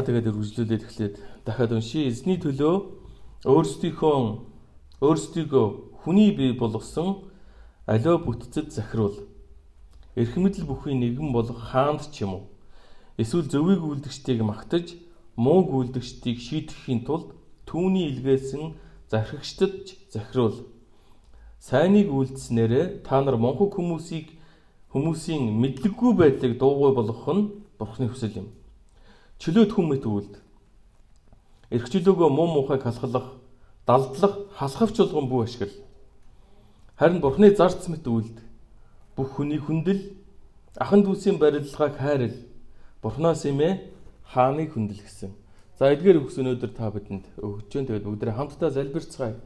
[0.00, 1.14] За тэгээд үргэлжлүүлээд эхлээд
[1.44, 2.08] дахиад уншия.
[2.08, 4.16] Эзний төлөө өөрсдийнхөө
[5.04, 5.66] өөрсдийгөө
[6.00, 7.28] хүний бий болгосон
[7.84, 9.28] аливаа бүтцэд захируул.
[10.16, 12.44] Эрх мэдэл бүхий нэгэн болох хаанд ч юм уу.
[13.20, 14.96] Эсвэл зөвийг үлдгчдийг магтаж,
[15.36, 17.36] муу үлдгчдийг шийдэхийн тулд
[17.68, 18.80] түүний илгээсэн
[19.12, 20.64] зархигчдад захируул.
[21.60, 24.32] Сайныг үлдснээрээ та нар монхог хүмүүсийг
[24.96, 28.48] хүмүүсийн мэдлэггүй байдлыг дуугүй болгох нь Бурхны хүсэл юм.
[29.40, 30.34] Чөлөөт хүмүүст үлд.
[31.72, 33.40] Эрх чөлөөгөө муу мухайг халахлах,
[33.88, 35.80] далдлах, халахвч болгон бүү ашигла.
[37.00, 38.36] Харин Бурхны зарц мэт үлд.
[39.16, 40.12] Бүх хүний хүндэл,
[40.76, 42.36] ахан дүүсийн барилгааг хайрл.
[43.00, 43.88] Бурхнаас имэ
[44.28, 45.32] хааныг хүндэл гэсэн.
[45.80, 49.40] За эдгээр өгс өнөөдөр та бидэнд өгч जैन тэгээд бүгдээ хамтдаа залбирцгаая.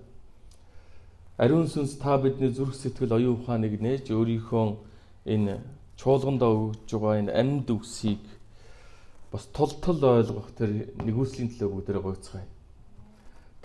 [1.39, 4.75] Ариун сүнс та бидний зүрх сэтгэл оюун ухааныг нээж өөрийнхөө
[5.31, 5.63] энэ
[5.95, 8.34] чуулгандаа өгж байгаа энэ амьд үгсийг
[9.35, 12.47] бас тул тул ойлгох тэр нэгүслийн төлөө бүгдээ гойцгаая.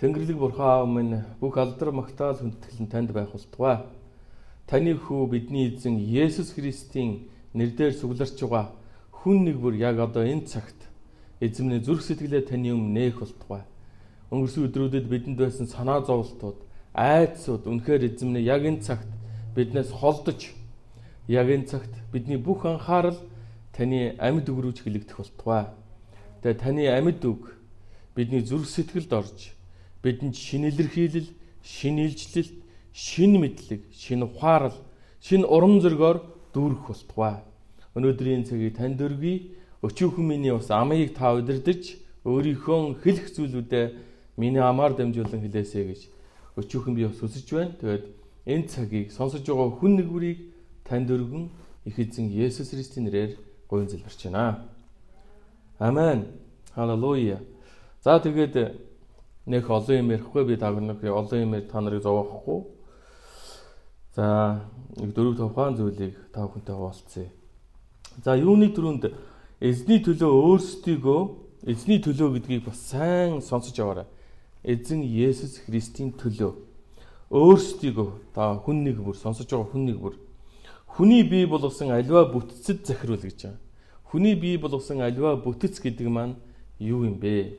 [0.02, 3.86] Тэнгэрлэг бурхан аав минь бүх алдар магтаал хүндэтгэл нь танд байх болтугай.
[4.66, 8.74] Таны хүү бидний эзэн Есүс Христийн нэрээр сугларч байгаа
[9.14, 10.90] хүн нэг бүр яг одоо энэ цагт
[11.38, 13.62] эзэмний зүрх сэтгэлээ таны өмнө нээх болтугай.
[14.34, 16.58] Өнгөрсөн өдрүүдэд бидэнд байсан санаа зовлтууд,
[16.98, 19.06] айдсууд үнэхээр эзэмний яг энэ цагт
[19.54, 20.50] биднээс холдож
[21.30, 23.22] яг энэ цагт бидний бүх анхаарал
[23.72, 25.64] таны амьд үг рүү чиглэгдэх болтугай.
[26.42, 27.54] Тэгээ таны амьд үг
[28.14, 29.38] бидний зүрх сэтгэлд орж
[30.02, 31.28] бидэнд шинэ илэрхийлэл,
[31.62, 32.56] шинэ илчлэлт,
[32.92, 34.76] шинэ мэдлэг, шинэ ухаарал,
[35.20, 37.44] шинэ урам зоригоор дүүрэх болтугай.
[37.94, 43.96] Өнөөдрийн цагийг танд өргөе өчүүхэн миний ус амыг та удирдах өөрийнхөө хэлэх зүйлүүдэд
[44.36, 46.00] миний амаар дамжуулан хэлээсэй гэж
[46.56, 47.72] өчүүхэн би бас хүсэж байна.
[47.80, 48.04] Тэгээд
[48.46, 50.38] энэ цагийг сонсож байгаа хүн нэгврийг
[50.84, 51.48] танд өргөн
[51.88, 53.36] их эзэн Есүс Христийн нэрээр
[53.70, 54.66] гойн зэлбэрч байна.
[55.78, 56.26] Амен.
[56.74, 57.40] Халелуя.
[58.02, 58.76] За тэгээд
[59.46, 62.64] нэх олон юм ярихгүй би тагнах олон юм та нарыг зовоохгүй.
[64.14, 64.60] За
[64.96, 67.30] нэг дөрөв тухайн зүйлийг та бүхэнтэй хуваалцъя.
[68.24, 69.12] За юуны төрөнд
[69.60, 71.20] эзний төлөө өөрсдийгөө
[71.66, 74.06] эзний төлөө гэдгийг бас сайн сонсож аваарай.
[74.62, 76.52] Эзэн Есүс Христийн төлөө
[77.30, 80.14] өөрсдийгөө та хүн нэг бүр сонсож байгаа хүн нэг бүр
[80.96, 83.58] хүний бий болгосон аливаа бүтцэд захируул гэж байгаа.
[84.10, 86.34] Хүний бий болгосон аливаа бүтэц гэдэг маань
[86.78, 87.58] юу юм бэ?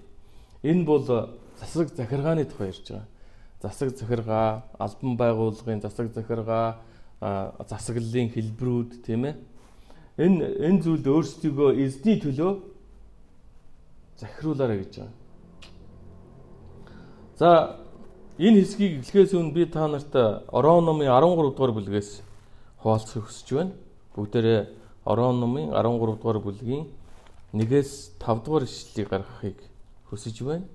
[0.64, 1.04] Энэ бол
[1.60, 3.08] засаг захиргааны тухай ярьж байгаа.
[3.62, 6.82] Засаг захиргаа, албан байгууллагын засаг захиргаа,
[7.22, 9.36] засаглалын хэлбэрүүд тийм ээ
[10.18, 12.52] энэ энэ зүйлд өөрсдийгөө эзний төлөө
[14.20, 15.14] захируулаарай гэж байгаа.
[17.40, 17.50] За
[18.38, 20.14] энэ хэсгийг эхлэхээс өмнө би та нарт
[20.52, 22.10] Орон номын 13 дугаар бүлгээс
[22.82, 23.74] хуваалцахыг хүсэж байна.
[24.16, 24.62] Бүгдээрээ
[25.06, 26.86] Орон номын 13 дугаар бүлгийн
[27.54, 29.58] 1-ээс 5 дугаар ишлэлийг гаргахыг
[30.10, 30.66] хүсэж байна.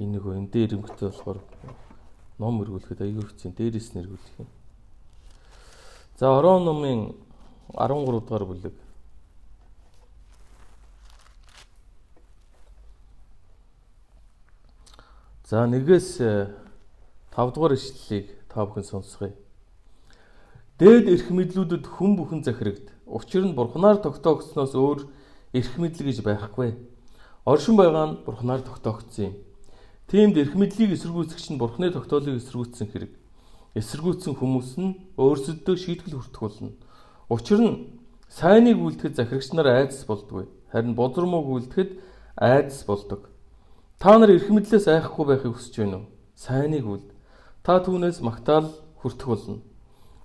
[0.00, 1.38] Энэ нөгөө энэ дээр эмгтэй болохоор
[2.40, 3.50] ном өргүүлэхэд аягүй хэцүү.
[3.54, 4.48] Дээрээс нь өргүүлэх юм.
[6.18, 7.14] За Орон номын
[7.70, 8.74] 13 дугаар бүлэг.
[15.52, 19.36] За нэгээс 5 э, дугаар ишлэлийг та бүхэн сонсгоё.
[20.80, 22.88] Дээд эрх мэдлүүдэд хүн бүхэн захирагд.
[23.04, 25.12] Учир нь бурхнаар тогтоогдсноос өөр
[25.52, 26.72] эрх мэдэл гэж байхгүй.
[27.44, 29.34] Оршин байгаа нь бурхнаар тогтоогдсон юм.
[30.08, 33.12] Тиймд эрх мэдлийг эсэргүүцэгч нь бурхны тогтоолыг эсэргүүцсэн хэрэг.
[33.76, 36.72] Эсэргүүцсэн хүмүүс нь өөрсөддөө шийтгэл хүртэх болно.
[37.28, 38.00] Учир нь
[38.32, 40.48] сайныг үлдэхэд захирагч нар айдас болдгүй.
[40.72, 42.00] Харин бозрмог үлдэхэд
[42.40, 43.31] айдас болдог.
[44.02, 46.10] Та нар эрх мэдлээс айхгүй байхыг хүсэж байна уу?
[46.34, 47.06] Сайныг үлд.
[47.62, 49.62] Та түүнээс магтаал хүртэх болно.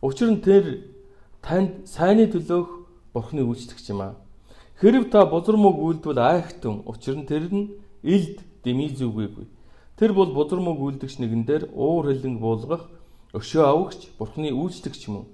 [0.01, 0.89] Учир нь тэр
[1.45, 2.73] танд сайнны төлөөх
[3.13, 4.17] бурхны үйлчлэгч юм аа.
[4.81, 6.89] Хэрв та бозрмог үлдвэл айхтун.
[6.89, 9.45] Учир нь тэр нь илд дэмий зүгээгүй.
[9.93, 12.89] Тэр бол бузар мөг үлдэгч нэгэн дээр уур хилэнг буулгах
[13.37, 15.29] өшөө авагч бурхны үйлчлэгч юм?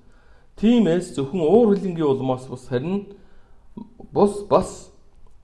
[0.59, 3.07] Тиймээс зөвхөн уур хилэнгийн улмаас бус харин
[4.12, 4.91] бус бас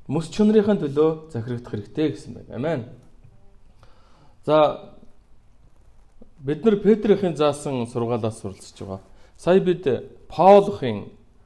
[0.10, 2.56] мөс чөнрийн төлөө захирагдах хэрэгтэй гэсэн байна.
[2.58, 2.82] Амен.
[4.46, 4.98] За
[6.42, 9.02] бид нар Петрийн заасан сургаалаас суралцж байгаа.
[9.38, 9.86] Сая бид
[10.28, 11.06] Паулын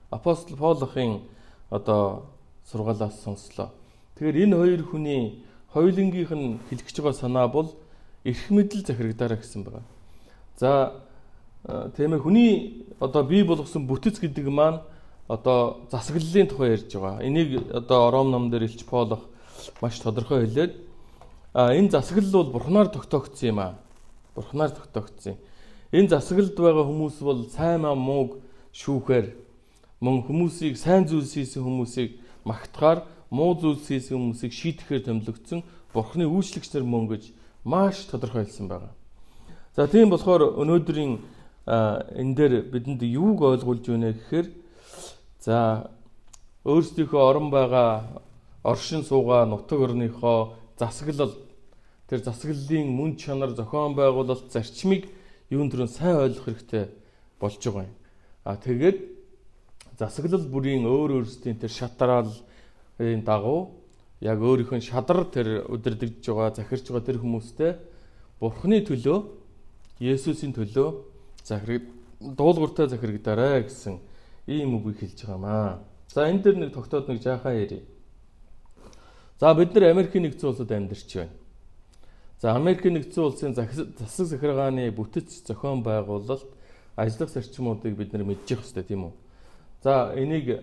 [0.10, 1.21] апостол Паулын
[1.69, 2.31] одоо
[2.71, 3.69] сургаалаас сонслоо.
[4.15, 5.44] Тэгэхээр энэ хоёр хүний
[5.74, 7.75] хоёулынгийнх нь хэлчихэж байгаа санаа бол
[8.24, 9.83] эрх мэдэл захирагдаараа гэсэн байна.
[10.56, 11.04] За
[11.98, 14.80] тийм ээ хүний одоо бий болгосон бүтэц гэдэг маань
[15.28, 17.24] одоо засаглалын тухай ярьж байгаа.
[17.24, 19.30] Энийг одоо Ром ном дээр илч Полох
[19.81, 20.74] маш тодорхой хэлээд
[21.54, 23.75] а энэ засаглал бол бурхнаар тогтоогдсон юм аа.
[24.36, 25.38] Бурхнаар тогтоогдсон.
[25.92, 28.42] Энэ засаглалд байгаа хүмүүс бол сайн маа мууг
[28.74, 29.31] шүүхээр
[30.02, 36.74] мөн хүмүүсийг сайн зүйлс хийсэн хүмүүсийг магтахаар муу зүйлс хийсэн хүмүүсийг шийтгэхээр томилогдсон Бурхны үйлчлэгч
[36.74, 37.24] нар мөн гэж
[37.64, 38.92] маш тодорхойлсон байгаа.
[39.78, 41.22] За тийм болохоор өнөөдрийн
[41.69, 44.62] энэ дээр бидэнд юуг ойлгуулж байна гэхээр
[45.44, 45.92] за
[46.63, 48.24] өөрсдийнхөө орон байгаа
[48.63, 51.36] оршин суугаа нутаг орныхоо засаглал
[52.07, 55.10] тэр засаглалын мөн чанар зохион байгуулалт зарчмыг
[55.50, 56.88] юун төрөн сайн ойлгох хэрэгтэй
[57.40, 57.95] болж байгаа юм.
[58.44, 58.98] А тэгээд
[60.00, 63.84] засаглал бүрийн өөр өөрсдийн тэр шатраалын дагуу
[64.24, 67.72] яг өөрийнхөө шадар тэр удирдахж байгаа захирч байгаа тэр хүмүүстэй
[68.40, 69.19] Бурхны төлөө
[70.00, 70.88] Есүсийн төлөө
[71.44, 71.84] захираг
[72.19, 74.00] дуулууртай захирагдаарай гэсэн
[74.48, 75.80] ийм үгийг хэлж байгаамаа.
[76.13, 77.84] За энэ дэр нэг тогтоод нэг жаахан ярив.
[79.40, 81.31] За бид нар Америкийн нэгдсэн улсад амьдарч байна.
[82.40, 86.51] За Америкийн нэгдсэн улсын засаг захиргааны бүтэц зохион байгуулалт
[86.95, 89.13] ажиллах зарчмуудыг бид нар мэдчих хэвээр тийм үү.
[89.84, 90.60] За энийг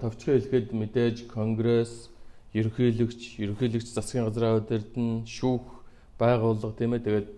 [0.00, 2.10] товчхон хэлэхэд мэдээж конгресс,
[2.52, 5.64] ерөнхийлөгч, ерөнхийлөгч засгийн газрын удирдан, шүүх,
[6.18, 7.02] байгууллага тийм ээ.
[7.06, 7.28] Тэгээд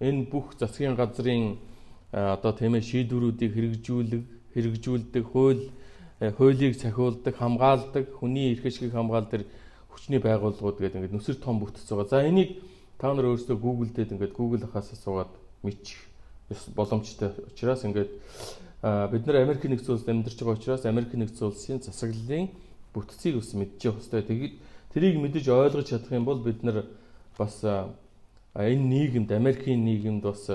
[0.00, 1.56] энэ бүх засгийн газрын
[2.12, 5.70] одоо тийм ээ шийдвэрүүдийг хэрэгжүүлэх, хэрэгжүүлдэг, хууль
[6.20, 9.42] хуулийг цахиулдаг, хамгаалдаг, хүний эрх ашгийг хамгаалдаг
[9.90, 12.08] хүчний байгууллагууд гэдэг ингээд нүсэр том бүтц байгаа.
[12.08, 12.62] За энийг
[12.98, 15.32] та нар өөрсдөө Google дээр ингээд Google хасаа суугаад
[15.62, 15.98] мэдчих
[16.74, 18.10] боломжтой учраас ингээд
[18.82, 22.50] бид нар Америк нэгдсэн улсад амьдарч байгаа учраас Америк нэгдсэн улсын засаглалын
[22.94, 24.26] бүтцийг бас мэдчих хэвээр.
[24.26, 24.54] Тэгээд
[24.94, 26.86] тэрийг мэдэж ойлгож чадах юм бол бид нар
[27.38, 30.50] бас энэ нийгэмд Америкийн нийгэмд бас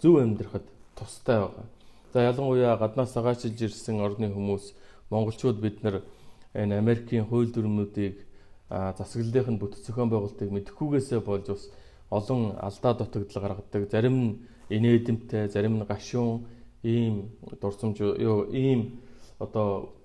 [0.00, 1.66] зөв амьдрахад тустай байгаа.
[2.12, 4.74] За ялангуяа гаднаас сагаачилж ирсэн орны хүмүүс
[5.08, 6.04] монголчууд бид нар
[6.52, 8.20] энэ Америкийн хууль дүрмүүдийг
[8.68, 11.72] засаглалын бүтэц зохион байгуулалтыг мэдэхгүйгээсээ болж бас
[12.12, 13.88] олон алдаа дутагдал гаргадаг.
[13.88, 14.30] Зарим нь
[14.68, 16.44] инээдэмтэй, зарим нь гашуун
[16.84, 19.00] ийм дурсамж юу ийм
[19.38, 19.96] одоо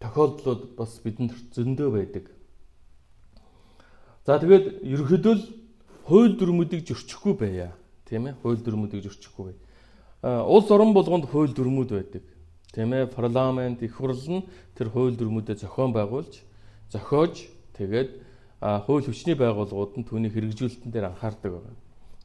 [0.00, 2.24] тохиолдлууд бас бидэнд зөндөө байдаг.
[4.24, 5.44] За тэгээд ерөнхийдөө л
[6.08, 7.76] хууль дүрмүүдийг зөрчихгүй байя.
[8.08, 8.40] Тийм ээ?
[8.40, 9.56] Хууль дүрмүүдийг зөрчихгүй бай.
[10.22, 12.22] Улс орон болгонд хууль дүрмүүд байдаг.
[12.72, 13.10] Тийм ээ?
[13.10, 14.46] Парламент, их хурл нь
[14.78, 16.46] тэр хууль дүрмүүдэд зохион байгуулж,
[16.94, 18.22] зохиож тэгээд
[18.62, 21.74] хууль хүчний байгууллагууд нь түүний хэрэгжүүлэлтэн дээр анхаардаг байна.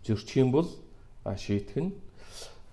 [0.06, 0.70] Зөрчих юм бол
[1.26, 1.98] шийтгэх нь.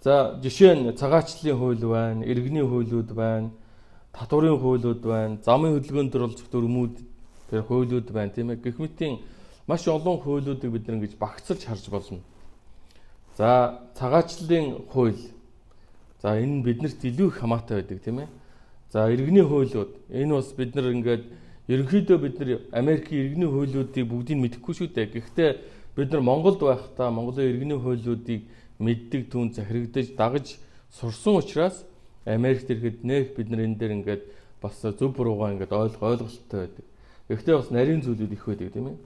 [0.05, 3.49] За жишээ нь цагаачлалын хууль байна, иргэний хуулиуд байна,
[4.12, 7.00] татварын хуулиуд байна, замын хөдөлгөөнд оролцох дүрмүүд
[7.49, 8.61] тэр хуулиуд байна тийм ээ.
[8.61, 9.25] Гэх мэтийн
[9.67, 12.20] маш олон хуулиудыг бид нэг ингэж багцлж харж болно.
[13.36, 15.19] За цагаачлалын хууль.
[16.22, 18.28] За энэ нь биднэрт илүү их хамаатай байдаг тийм ээ.
[18.92, 19.90] За иргэний хуулиуд.
[20.10, 21.25] Энэ бас бид нар ингээд
[21.66, 25.19] ерөнхийдөө бид нар Америкийн иргэний хуулиудыг бүгдийг мэдэхгүй шүү дээ.
[25.19, 25.50] Гэхдээ
[25.96, 28.46] бид нар Монголд байхдаа Монголын иргэний хуулиудыг
[28.78, 30.46] мэддэг түн захирагдаж дагаж
[30.94, 31.82] сурсан учраас
[32.25, 34.22] Америкт ирэхэд нэх бид нар энэ дээр ингээд
[34.62, 36.84] бас зөв буруугаа ингээд ойлгох ойлголттой байдаг.
[37.28, 38.96] Гэхдээ бас нарийн зүйлүүд их байдаг тийм ээ.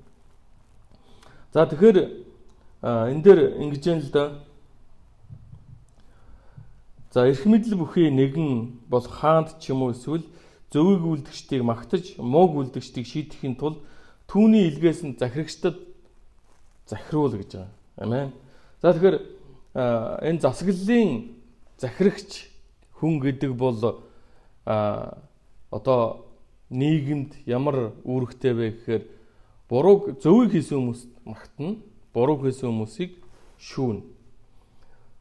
[1.52, 2.27] За тэгэхээр
[2.82, 4.25] энэ дээр ингэж юм л да.
[7.10, 10.22] За эрх мэдэл бүхий нэгэн бол хаанд ч юм уу эсвэл
[10.70, 13.82] зөвийг үлдгчдийг магтаж мууг үлдгчдийг шийдэхин тулд
[14.28, 15.76] түүний илгээс нь захирагчдад
[16.86, 17.72] захируул гэж байгаа.
[17.96, 18.32] Амен.
[18.82, 19.16] За тэгэхээр
[19.75, 21.35] энэ засаглалын
[21.78, 22.52] захирагч
[23.00, 24.04] хүн гэдэг бол
[24.66, 25.18] а
[25.70, 26.28] одоо
[26.70, 29.02] нийгэмд ямар үүрэгтэй вэ гэхээр
[29.68, 31.80] бурууг зөвийг хийсэн хүмүүст магтана,
[32.18, 33.14] бурууг хийсэн хүмүүсийг
[33.62, 34.02] шүүнэ.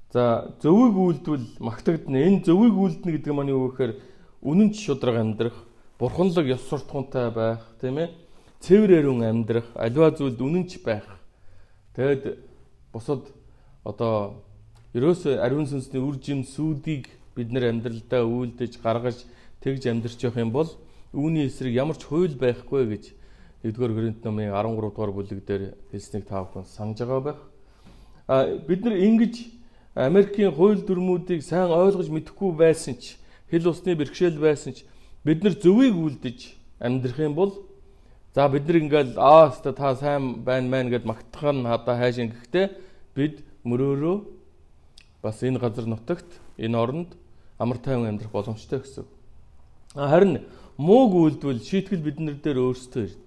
[0.09, 2.25] За зөвийг үйлдвэл магтагдана.
[2.25, 3.93] Энэ зөвийг үйлдэнэ гэдэг нь юу гэхээр
[4.41, 5.57] үнэн шудраг амьдрах,
[6.01, 8.09] бурханлаг ёс суртахуунтай байх, тийм ээ?
[8.65, 11.05] Цэвэр эрүүн амьдрах, аливаа зүйлд үнэнч байх.
[11.93, 12.41] Тэгэд
[12.89, 13.29] бусад
[13.85, 14.41] одоо
[14.97, 19.27] ерөөсөө ариун сүнсний үр жим сүудийг бид нар амьдралдаа үйлдэж гаргаж
[19.61, 20.69] тэгж амьдрч явах юм бол
[21.13, 23.03] үүний эсрэг ямар ч хууль байхгүй гэж
[23.67, 27.39] 1-р Коринт номын 13 дугаар бүлэг дээр хэлснийг та бүхэн санаж байгаа байх.
[28.27, 29.35] А бид нар ингэж
[29.95, 33.17] Америкийн хууль дүрмүүдийг сайн ойлгож мэдэхгүй байсан ч
[33.51, 34.85] хэл усны бэрхшээл байсан ч
[35.25, 37.51] бид нар зөвийг үлдэж амьдрах юм бол
[38.35, 42.65] за бид нар ингээл аа та сайн байна мэн гэд магтах нь хадаа хайшин гэхдээ
[43.15, 44.17] бид мөрөөрөө
[45.23, 46.29] бас энэ газар нутагт
[46.61, 47.09] энэ оронд
[47.57, 49.05] амар тайван амьдрах боломжтой гэсэн.
[49.97, 50.45] Харин
[50.77, 53.26] мууг үйлдвэл шийтгэл бид нар дээр өөрсдөө ирдэг.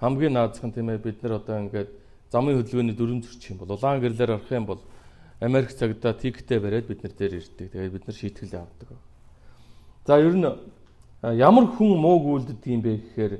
[0.00, 1.90] Хамгийн наазах нь тийм ээ бид нар одоо ингээд
[2.32, 4.80] замын хөдөлгөөний дөрөв зөрчих юм бол улаан гэрлэр орох юм бол
[5.40, 7.72] Америк цагдаа тиктэй бариад бид нар дээр ирдэг.
[7.72, 8.88] Тэгээд бид нар шийтгэл авдаг.
[10.06, 10.48] За ер нь
[11.22, 13.32] ямар хүн мууг үлддэг юм бэ гэхээр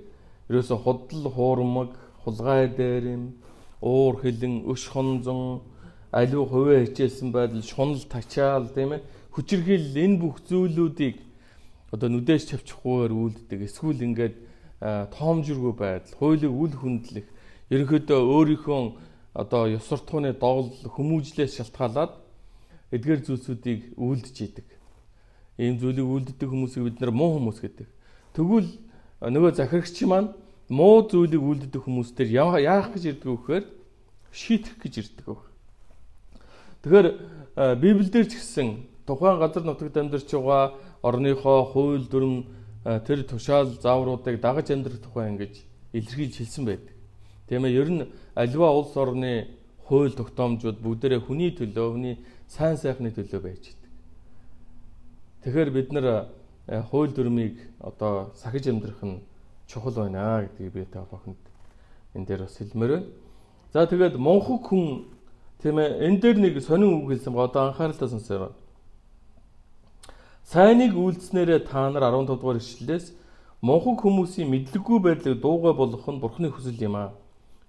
[0.49, 3.33] ерөөсө худал хуурмаг, хулгай дээрэм,
[3.81, 5.65] уур хилэн, өш хонзон,
[6.13, 11.17] аливаа хувиа хичээсэн байдал, шунал тачаал тийм ээ хүчирхийл энэ бүх зүйлүүдийг
[11.95, 13.61] одоо нүдээс чавчихгүйгээр үлддэг.
[13.65, 14.35] Эсвэл ингээд
[14.81, 17.27] тоомжиргүй байдал, хуулийг үл хүндлэх,
[17.69, 18.81] ерөнхийдөө өөрийнхөө
[19.37, 22.17] одоо ёс суртахууны доол хүмүүжлээс шалтгаалаад
[22.91, 24.67] эдгээр зүйлсүүдийг үлдэж идэг.
[25.61, 27.89] Ийм зүйлийг үлддэг хүмүүсийг бид нар муу хүмүүс гэдэг.
[28.35, 28.71] Тэгвэл
[29.21, 30.35] нөгөө захирагч маань
[30.73, 33.65] муу зүйлийг үлддэг хүмүүстэр яах гэж ирдэг вэ гэхээр
[34.33, 35.45] шийтгэх гэж ирдэг баг.
[36.83, 37.07] Тэгэхээр
[37.79, 42.47] Библиэлд ч гэсэн тухайн газар нутагт амьдарч байгаа орныхоо хууль дүрм
[42.85, 45.55] тэр тушаал заавруудыг дагаж амьдрах тухай ингэж
[45.93, 46.95] илэрхийлж хэлсэн байдаг.
[47.49, 49.49] Тийм ээ ер нь альва улс орны
[49.85, 53.91] хууль тогтоомжууд бүгдээрээ хүний төлөө, хүний сайн сайхны төлөө байж байдаг.
[55.43, 56.07] Тэгэхээр бид нар
[56.91, 59.21] хууль дүрмийг одоо сахиж амьдрах нь
[59.67, 61.43] чухал байна гэдгийг би та бүхэнд
[62.15, 63.07] энэ дээр бас хэлмээр байна.
[63.73, 65.11] За тэгээд монхог хүн
[65.63, 68.55] тийм ээ энэ дээр нэг сонин үг хэлсэн ба одоо анхааралтай сонсоорой.
[70.51, 73.15] Сайныг үйлдэснээрээ та нар 15 дугаар ишлэлээс
[73.63, 77.15] монхог хүмүүсийн мэдлэггүй байдлыг дуугай болгох нь бурхны хүсэл юм аа.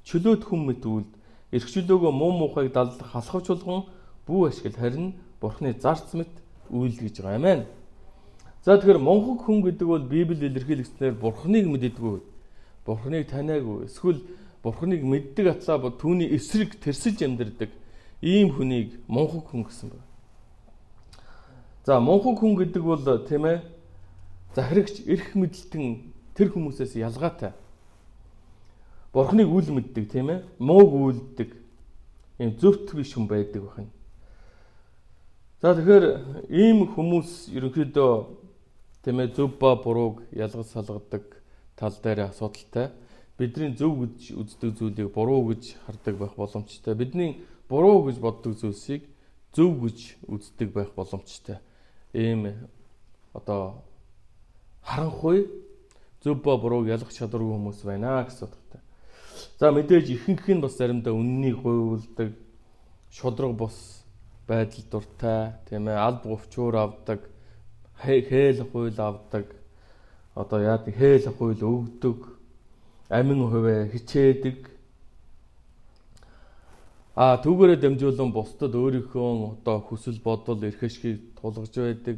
[0.02, 1.12] Чөлөөт хүм мэт үлд
[1.54, 3.86] эрхчлөөгөө муу мухайг даллах халахвч болгон
[4.26, 6.34] бүү ашигл харин бурхны зарц мэт
[6.74, 7.62] үйлд гэж байгаа амин.
[8.66, 12.18] За тэгэхээр монхог хүн гэдэг бол Библи илэрхийлэгчнээр бурхныг мэддэггүй.
[12.90, 13.86] Бурхныг таниагүй.
[13.86, 14.26] Эсвэл
[14.66, 17.70] Бурхныг мэддэг атлаа бод түүний эсрэг тэрсэж амьдардаг
[18.22, 20.11] ийм хүнийг монхог хүн гэсэн байна.
[21.86, 23.62] За монхог хүн гэдэг бол тийм ээ
[24.54, 27.58] захирагч эрх мэдлэлтэн тэр хүмүүсээс ялгаатай.
[29.14, 31.50] Бурхныг үл мэддэг тийм ээ мууг үйлддэг
[32.38, 33.90] ийм зөвхт биш хүн байдаг байна.
[35.62, 36.06] За тэгэхээр
[36.54, 38.12] ийм хүмүүс ерөнхийдөө
[39.02, 41.26] тийм ээ зөв ба бурууг ялгаж салгадаг
[41.74, 42.94] тал дээр асуудалтай
[43.42, 46.94] бидний зөв гэж үздэг зүйлийг буруу гэж хардаг байх боломжтой.
[46.94, 49.10] Бидний буруу гэж боддог зүйлсийг
[49.54, 51.58] зөв гэж үздэг байх боломжтой.
[52.14, 52.70] Ийм
[53.34, 53.84] одоо
[54.84, 55.48] харанхуй
[56.24, 58.82] зөв ба бурууг ялгах чадваргүй хүмүүс байна гэсэн утгатай.
[59.60, 62.34] За мэдээж ихэнх нь бас заримдаа үннийг гуйвуулдаг,
[63.10, 64.04] шудраг бус
[64.48, 67.30] байдал дуртай, тийм ээ, алд говчуур авдаг,
[68.04, 69.46] хээл хууль авдаг,
[70.36, 72.42] одоо яа хээл хууль өгдөг
[73.12, 74.71] амин хувэ хичээдэг.
[77.16, 82.18] А түүгээрээ дамжуулан бусдад өөрийнхөө одоо хүсэл бодол эрх ашгийг тулгаж байдаг.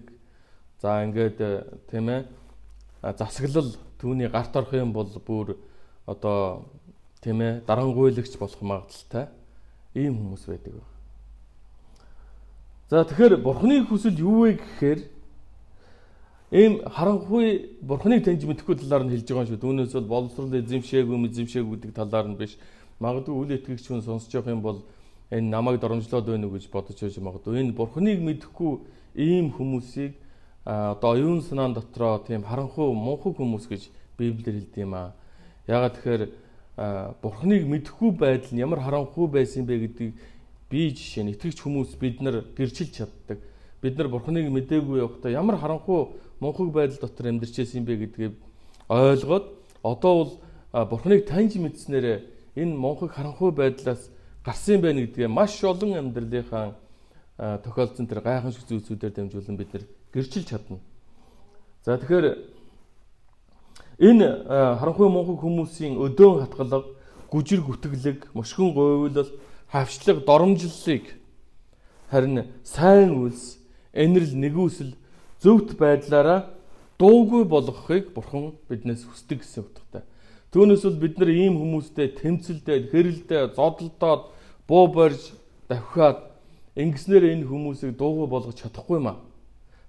[0.78, 2.30] За ингээд э, тийм ээ
[3.02, 5.58] засаглал түүний гарт орох юм бол бүр
[6.06, 6.70] одоо
[7.26, 9.34] тийм ээ дарангуйлагч болох магадaltaй
[9.96, 10.74] ийм хүмүүс байдаг.
[12.90, 15.00] За тэгэхээр бурхны хүсэл юу вэ гэхээр
[16.54, 19.64] ийм харанхуй бурхныг таньж мэдэхгүй талаар нь хэлж байгаа юм шүү.
[19.64, 22.62] Түүнээс бол боловсрол эзэмшээгүй эзэмшээгүй гэдэг талаар нь биш.
[23.04, 24.80] Магадгүй үл итгэгч хүн сонсож явах юм бол
[25.28, 27.60] энэ намайг доромжлоод байна уу гэж бодож байж магадгүй.
[27.60, 28.80] Энэ бурхныг мэдэхгүй
[29.20, 30.16] ийм хүмүүсийг
[30.64, 35.12] одоо оюун санаан дотроо тийм харанхуй мунхаг хүмүүс гэж Библиэр хэлдэг юм аа.
[35.68, 36.24] Ягаад тэгэхээр
[37.20, 40.14] бурхныг мэдэхгүй байдал нь ямар харанхуй байсан бэ гэдгийг
[40.72, 43.44] бие жишээ нь итгэгч хүмүүс бид нар гэрчилж чаддаг.
[43.84, 48.34] Бид нар бурхныг мэдээгүй явахдаа ямар харанхуй мунхаг байдал дотор амьдарч байсан юм бэ гэдгийг
[48.88, 49.46] ойлгоод
[49.84, 50.32] одоо бол
[50.88, 54.10] бурхныг таньж мэдснээр энэ мунхаг харанхуй байдлаас
[54.46, 56.76] гарсан байна гэдгээ маш олон амьдралынхаа
[57.38, 59.84] тохиолдсон тэр гайхамшиг зүйлсүүдээр дамжуулан бид нар
[60.14, 60.78] гэрчилж чадна.
[61.86, 62.38] За тэгэхээр
[64.00, 64.28] энэ
[64.80, 66.86] харанхуй мунхаг хүмүүсийн өдөөн хатгалга,
[67.32, 69.32] гүжир гүтгэлэг, мушгин гуйлал,
[69.72, 71.18] хавчлаг, доромжллыг
[72.14, 73.58] харин сайн үйлс,
[73.94, 74.94] энэрл нэгүсэл
[75.42, 76.54] зөвхт байдлаараа
[77.02, 80.06] дуугүй болгохыг бурхан биднээс хүсдэг гэсэн утгатай.
[80.54, 84.30] Түүнээс бол бид нар ийм хүмүүстэй тэмцэлдээд, хэрэлдээд, зодолдоод,
[84.70, 85.34] буу борж,
[85.66, 86.30] давхиад
[86.78, 89.18] ингэснээр энэ хүмүүсийг дуугүй болгож чадахгүй маа.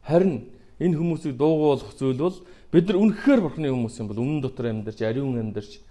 [0.08, 0.48] Харин
[0.80, 2.38] энэ хүмүүсийг дуугүй болгох зүйл бол
[2.72, 5.84] бид нар үнэхээр бурхны хүмүүс юм бол үнэн дотор амьдарч, ариун амьдарч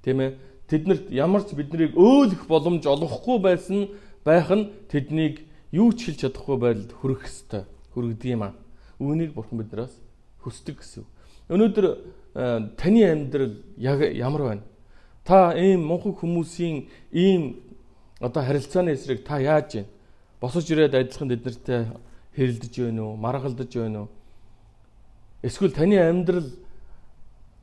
[0.00, 0.40] тийм ээ
[0.72, 3.92] тэднэрт ямар ч биднийг өөлөх боломж олгохгүй байсан
[4.24, 7.68] байх нь тэднийг юу ч хэлж чадахгүй байдалд хүрэх ёстой.
[7.92, 8.52] Хүргэдэг юм аа.
[9.00, 10.00] Үүнийг бурхан биднээс
[10.40, 11.04] хүсдэг гэсэн.
[11.52, 11.84] Өнөөдөр
[12.34, 14.62] таны амьдрал яг ямар байна?
[15.24, 17.62] Та ийм мунхаг хүмүүсийн ийм
[18.20, 19.88] одоо харилцааны эсрэг та яаж байна?
[20.40, 21.86] Босож ирээд адилхан тэднэртэй
[22.36, 23.16] хэрэлдэж байна уу?
[23.16, 24.08] Маргалдаж байна уу?
[25.42, 26.50] Эсвэл таны амьдрал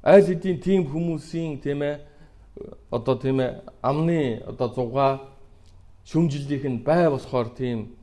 [0.03, 1.99] аль хэдийн тийм хүмүүсийн тийм ээ
[2.89, 5.11] одоо тийм ээ амны одоо зугаа
[6.05, 7.95] шүмжлэлийнх нь бай болохоор тийм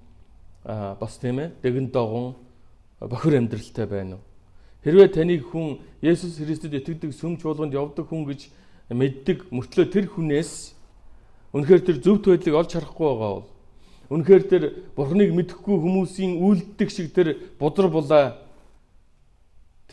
[0.65, 2.37] бас тийм ээ дэгэн догон
[3.01, 4.28] бохир амьдралтай байна уу?
[4.89, 8.49] Хэрвээ таныг хүн Есүс Христэд итгэдэг сүм чуулганд явдаг хүн гэж
[8.89, 10.73] мэддэг мөртлөө тэр хүнээс
[11.53, 13.49] үнэхээр тэр зөвхт байдлыг олж харахгүй байгаа бол
[14.09, 14.63] үнэхээр тэр
[14.97, 18.49] Бурхныг мэдэхгүй хүмүүсийн үйлддэг шиг тэр будар булаа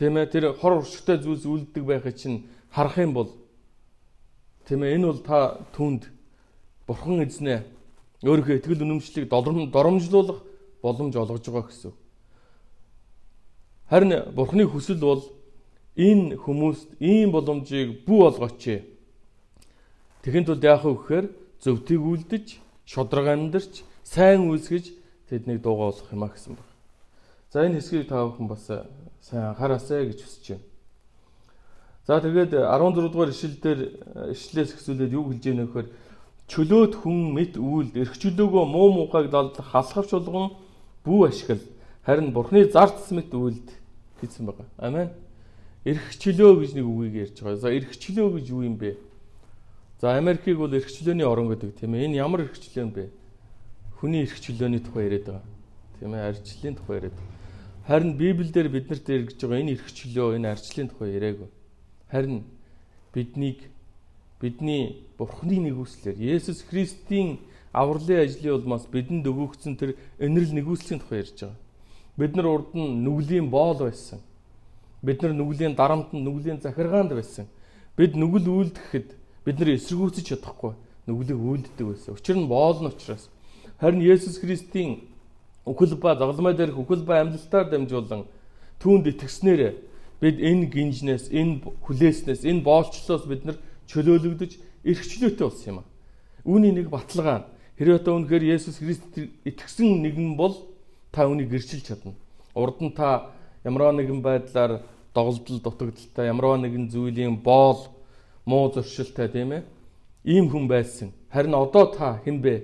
[0.00, 3.32] Тийм ээ тэр хор уршигтай зүйлс үлддэг байхыг чинь харах юм бол
[4.64, 6.08] тийм ээ энэ бол та түнд
[6.88, 7.64] бурхан эзнээ
[8.24, 10.44] өөрийнхөө итгэл үнэмшлийг доромжлуулах
[10.84, 11.92] боломж олгож байгаа гэсэн.
[13.90, 15.22] Харин бурханы хүсэл бол
[15.94, 18.82] энэ хүмүүст ийм боломжийг бүү олгооч.
[20.22, 21.26] Тэгэхин тулд яах вэ гэхээр
[21.62, 22.46] зөвтгийг үлдэж,
[22.82, 24.90] шодрог амьдарч, сайн үйлсгэж
[25.30, 26.66] тэднийг дуугаа болох юм а гэсэн баг.
[27.54, 28.66] За энэ хэсгийг та бүхэн бас
[29.22, 30.66] сайн анхаараасай гэж хүсэж байна.
[32.06, 33.80] За тэгээд 14 дугаар ишлэл дээр
[34.34, 35.88] ишлээс хэсүүлээд юу хэлж яана гэхээр
[36.50, 40.58] чөлөөт хүн мэд үйлд эрх чөлөөгөө муу мухайг далдах халахвч болгон
[41.06, 41.75] бүү ашигла
[42.06, 43.68] харин бурхны зарц мэт үйлд
[44.22, 44.66] гэсэн байгаа.
[44.78, 45.10] Амен.
[45.84, 47.58] Эрхчлөө гэж нэг үгийг ярьж байгаа.
[47.58, 48.96] За эрхчлөө гэж юу юм бэ?
[50.00, 52.06] За Америкийг бол эрхчлөөний орн гэдэг тийм ээ.
[52.06, 53.10] Энэ ямар эрхчлөө юм бэ?
[53.98, 55.44] Хүний эрхчлөөний тухай яриад байгаа.
[55.98, 57.16] Тийм ээ, арчлалын тухай яриад.
[57.86, 61.38] Харин Библиэлд биднэрт эргэж байгаа энэ эрхчлөө, энэ арчлалын тухай яриаг.
[62.10, 62.44] Харин
[63.14, 63.70] биднийг
[64.40, 67.40] бидний Бурхны нэгүслэр Есүс Христийн
[67.72, 71.56] авралын ажлын улмаас бидэнд өгөгдсөн тэр энэрл нэгүслийн тухай ярьж байгаа.
[72.16, 74.20] Бид нар урд нь нүглийн боол байсан.
[75.02, 77.46] Бид нар нүглийн дарамт нь нүглийн захиргаанд байсан.
[77.96, 79.08] Бид нүгэл үйлдэхэд
[79.44, 80.72] бид нар эсэргүүцэж чадахгүй
[81.06, 82.14] нүглийг үйлддэг байсан.
[82.14, 83.30] Учир нь боол нь учраас.
[83.78, 85.06] Харин Есүс Христийн
[85.64, 88.26] үхэл ба загалмай дээрх үхэл ба амьдлалтаар дамжуулан
[88.82, 89.78] түүнд итгэснээр
[90.20, 93.56] бид энэ гинжнээс, энэ хүлээснээс, энэ боолчлоос бид нар
[93.86, 95.84] чөлөөлөгдөж эрхчлөөтэй болсон юм а.
[96.42, 97.46] Үүний нэг баталгаа.
[97.78, 99.04] Хэрвээ та үнэхээр Есүс Христ
[99.44, 100.56] итгэсэн нэгэн бол
[101.16, 102.12] та үнийг гэрчилж чадна.
[102.52, 103.32] Урд нь та
[103.64, 104.84] ямар нэгэн байдлаар
[105.16, 107.88] доголдол дутагдaltaй ямар нэгэн зүйлийн боол
[108.44, 109.62] муу зуршилтай тийм ээ
[110.26, 111.12] ийм хүн байсан.
[111.32, 112.54] Харин одоо та хэн бэ?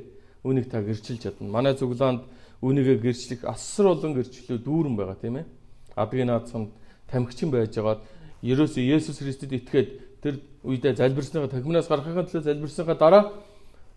[0.44, 1.48] Үнийг та гэрчилж чадна.
[1.48, 2.26] Манай зүглаанд
[2.60, 5.46] үнийгээ гэрчлэх асар олон гэрчлүү дүүрэн байгаа тийм ээ.
[5.94, 6.74] Адгийн наацсан
[7.06, 8.02] тамхичин байж байгаад
[8.42, 10.34] ерөөсөө Есүс Христэд итгээд тэр
[10.66, 13.24] үедээ залбирсныгаа тахимнаас гарахын төлөө залбирсныгаа дараа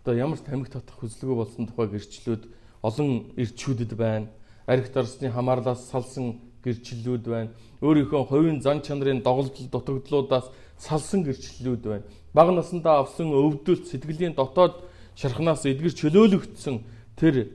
[0.06, 2.42] одоо ямар тамхи татах хүслэгөө болсон тухай гэрчлүүд
[2.86, 4.30] олон ирчүүдэд байна.
[4.66, 7.50] Архит орсны хамаарлаас салсан гэрчлэлүүд байна.
[7.80, 12.04] Өөрийнхөө хувийн зан чанарын доголдол дутагдлуудаас салсан гэрчлэлүүд байна.
[12.34, 14.82] Бага насндаа авсан өвдөлт сэтгэлийн дотоод
[15.14, 16.82] шархнаас эдгэр чөлөөлөгдсөн
[17.14, 17.54] тэр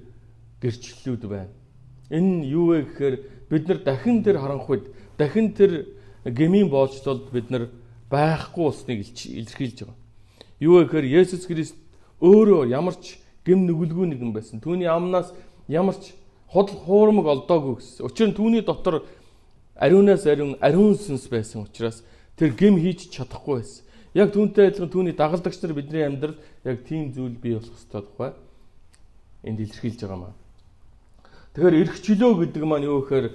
[0.63, 1.52] гэрчлэлүүд байна.
[2.10, 3.15] Энэ нь юу вэ гэхээр
[3.52, 5.91] бид нар дахин тэр харанхуйд дахин тэр
[6.26, 7.69] гмийн боолчлолд бид нар
[8.10, 10.00] байхгүй болсныг илэрхийлж байгаа.
[10.60, 11.76] Юу вэ гэхээр Есүс Христ
[12.24, 14.62] өөрөө ямар ч гэм нүгэлгүй нэгэн байсан.
[14.62, 15.34] Түүний амнаас
[15.67, 16.13] ямар ч
[16.52, 18.06] худал хуурмаг олдоогүй гэсэн.
[18.06, 19.08] Учир нь түүний дотор
[19.76, 22.04] ариунаас ариун ариун сүнс байсан учраас
[22.36, 23.84] тэр гим хийж чадахгүй байсан.
[24.14, 26.36] Яг түүнтэй адилхан түүний дагалдагч нар бидний амьдрал
[26.68, 28.32] яг тийм зүйл бий болох ёстой тухай
[29.48, 30.34] энд илэрхийлж байгаа маа.
[31.56, 33.28] Тэгэхээр эрх чөлөө гэдэг маань юу гэхээр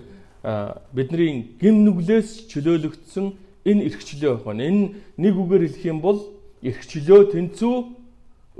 [0.92, 3.32] бидний гим нүглээс чөлөөлөгдсөн
[3.64, 4.68] энэ эрх чөлөө байна.
[4.68, 4.84] Энэ
[5.16, 6.20] нэг үгээр хэлэх юм бол
[6.60, 7.76] эрх чөлөө тэнцүү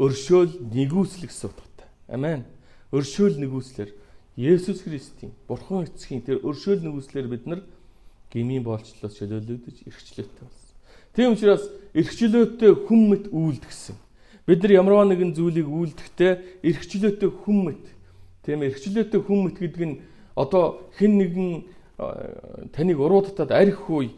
[0.00, 1.88] өршөөл нэгүсэл гэсэн утгатай.
[2.08, 2.48] Амен.
[2.90, 3.92] Өршөөл нэгүслэр
[4.36, 7.60] Есүс Христийн Бурхан эцгийн тэр өршөөл нэгүслэр бид нар
[8.28, 10.76] гмийн боолчлоос чөлөөлөгдөж эрхчлөөтэй болсон.
[11.16, 11.64] Тийм учраас
[11.96, 13.96] эрхчлөөтэй хүн мэт үйлдгсэн.
[14.44, 16.32] Бид нар ямар нэгэн зүйлийг үйлдэхдээ
[16.68, 17.84] эрхчлөөтэй хүн мэт
[18.44, 20.00] тийм эрхчлөөтэй хүн мэт гэдэг нь
[20.36, 21.50] одоо хэн нэгэн
[22.76, 24.12] таныг уруудтаад арх үе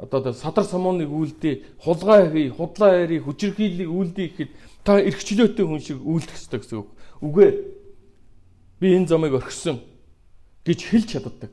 [0.00, 4.50] одоо садар самууныг үлдээ, хулгай хий, худлаа яри, хүчирхийллийг үлдээ гэхэд
[4.82, 6.88] та эрхчлөөтэй хүн шиг үйлдэх ёстой гэсэн үг.
[7.20, 7.44] Үгүй
[8.80, 9.84] би энэ замыг орхисон
[10.64, 11.52] гэж хэлж чаддаг.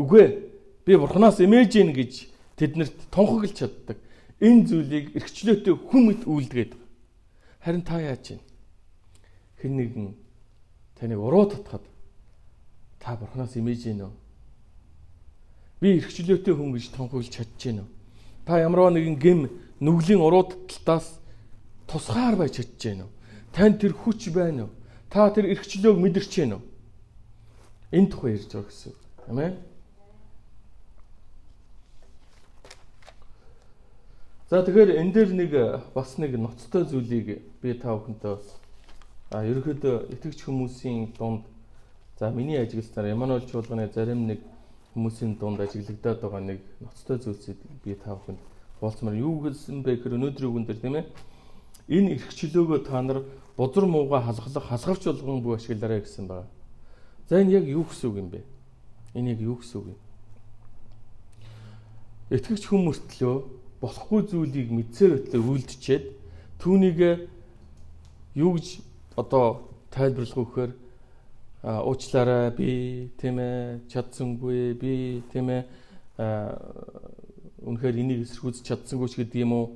[0.00, 0.48] Үгүй
[0.86, 3.98] би бурхнаас эмээж гин гэж тэднэрт тунхаглаж чаддаг.
[4.40, 6.72] Энэ зүйлийг эрхчлөөтэй хүмэд үйлдгээд.
[7.60, 8.42] Харин та яаж чинь
[9.60, 10.16] хэн нэгэн
[10.96, 11.84] таныг уруу татхад
[12.96, 14.12] та бурхнаас эмээж гин үү?
[15.84, 17.88] Би эрхчлөөтэй хүн гэж тунхаглаж гин үү?
[18.48, 19.40] Та ямарваа нэгэн гэм
[19.84, 21.20] нүглийн уруу таталтаас
[21.84, 23.10] тусгаар байж гин үү?
[23.52, 24.79] Танд тэр хүч байна уу?
[25.10, 26.64] Та тэр эрхчлөөг мэдэрч байна уу?
[27.90, 28.94] Энэ тухай ярьж байгаа гэсэн.
[29.26, 29.58] Амен.
[34.50, 35.52] За тэгэхээр энэ дээр нэг
[35.94, 38.38] бас нэг ноцтой зүйлийг би та бүхэнтэй
[39.30, 41.46] а ерөөхдөө итгэж хүмүүсийн дунд
[42.18, 44.42] за миний ажиглалтаар Эммануэл чуулганы зарим нэг
[44.94, 48.42] хүмүүсийн дунд ажиглагдаад байгаа нэг ноцтой зүйлсийг би та бүхэнд
[48.82, 51.06] хуваалцмаар юу гэсэн бэ гэхээр өнөөдрийн үгэн дээр тийм ээ
[51.94, 53.22] энэ эрх чөлөөгөө та нар
[53.60, 56.48] бузар мууга халахлах хасгавч болгон бүх ашиглаарай гэсэн байна.
[57.28, 58.40] За энэ яг юу гэсэн үг юм бэ?
[59.12, 59.98] Энэ яг юу гэсэн үг юм?
[62.32, 63.34] Итгэгч хүн мөртлөө
[63.84, 66.04] болохгүй зүйлийг мэдсээр өтлөө үйлдчихэд
[66.56, 67.28] түүнийг
[68.32, 68.80] юу гэж
[69.20, 70.72] одоо тайлбарлах гэхээр
[71.60, 72.70] уучлаарай би
[73.20, 75.68] тийм ээ чадсангүй би тийм ээ
[77.60, 79.66] үнэхээр энийг эсэргүүцэж чадсангүй ч гэдэг юм уу?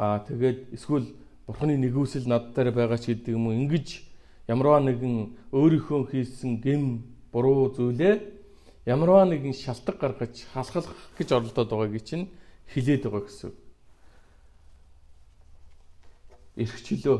[0.00, 1.04] Аа тэгээд эсвэл
[1.46, 3.56] бурхны нэгүсэл над дээр байгаа ч гэдэг юм уу?
[3.56, 4.08] Ингиж
[4.48, 8.14] ямарваа нэгэн өөрийнхөө хийсэн гэм буруу зүйлээ
[8.88, 12.32] ямарваа нэгэн шалтгаан гаргаж халахлах гэж оролдоод байгааг чинь
[12.72, 13.52] хилээд байгаа гэсэн.
[16.56, 17.18] Ирхчлөө.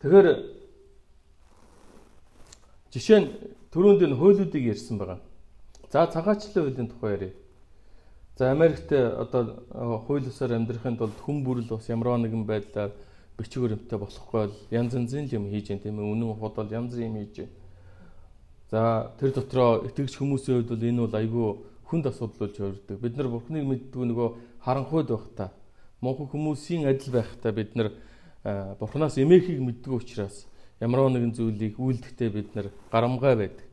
[0.00, 0.28] Тэгэхээр
[2.94, 3.28] жишээ нь
[3.74, 5.20] түрүүнд энэ хуйлуудыг ярьсан байгаа.
[5.90, 7.34] За цагаачлалын хуулийн тухай ярив.
[8.38, 9.66] За Америкт одоо
[10.06, 12.92] хууль ёсоор амьдрахын тулд хүн бүрэл бас ямар нэгэн байдлаар
[13.34, 16.06] бичиг баримттай болохгүй бол янз янзын юм хийж юм тийм ээ.
[16.06, 17.50] Үнэн худал янз бүрийн юм хийж байна.
[18.70, 21.48] За тэр дотроо итгэгч хүмүүсийн хувьд бол энэ бол айгүй
[21.90, 22.96] хүнд асуудал болж хувирдаг.
[23.02, 24.28] Бид нар Бурхныг мэддэг нөгөө
[24.62, 25.50] харанхуйд байх та.
[25.98, 27.90] Монхон хүмүүсийн адил байх та бид нар
[28.78, 30.46] Бурханаас эмээхийг мэддэг учраас
[30.78, 33.66] ямар нэгэн зүйлийг үйлдэхдээ бид нар гарамгай байдаг.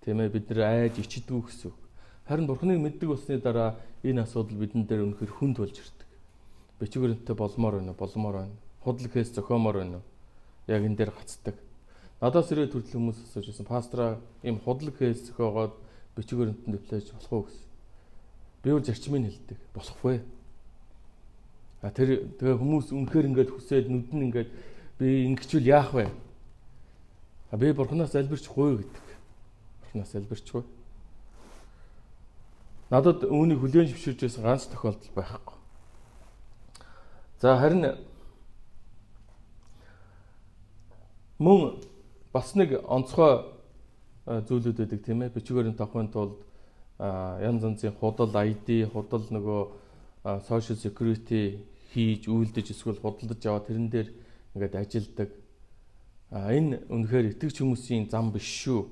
[0.00, 1.85] Тийм ээ бид нар айж ичдэггүй гэсэн үг.
[2.26, 6.08] Харин Бурхныг мэддэг болсны дараа энэ асуудал бидэн дээр өнөхөр хүнд болж ирдэг.
[6.82, 8.56] Бичгэрэнтэй болмоор байна, болмоор байна.
[8.82, 10.00] Худлахээс зохиомоор байна.
[10.66, 11.54] Яг энэ дээр гацдаг.
[12.20, 13.66] Надаас ирээд төрөл хүмүүс асууж байсан.
[13.70, 14.10] Пастраа
[14.42, 15.78] ийм худлаг хээс зөхиогоод
[16.18, 17.66] бичгээрэнтэн дэвлэж болох уу гэсэн.
[18.62, 19.58] Би бол зарчмыг хэлдэг.
[19.70, 20.16] Болохгүй.
[21.86, 24.50] А тэр тэгээ хүмүүс үнэхээр ингээд хүсээд нүд нь ингээд
[24.98, 26.10] би ингэчүүл яах вэ?
[26.10, 29.06] А би бурхнаас залбирчихгүй гэдэг.
[29.86, 30.64] Бурхнаас залбирчихгүй.
[32.90, 35.56] Надад үүнийг хүлээн зөвшөөрж байсан ганц тохиолдол байхгүй.
[37.42, 37.98] За харин
[41.42, 41.82] мөн
[42.30, 43.42] бас нэг онцгой
[44.26, 45.34] зүйлүүд байдаг тийм ээ.
[45.34, 46.38] Бичгээр нь тохион тулд
[46.98, 49.60] янз янзын худал ID, худал нөгөө
[50.46, 54.08] social security хийж үйлдэж эсвэл худалдаж аваа тэрэн дээр
[54.54, 55.30] ингээд ажилдаг.
[56.30, 58.86] А энэ үнэхээр итгэж хүмүүсийн зам биш шүү.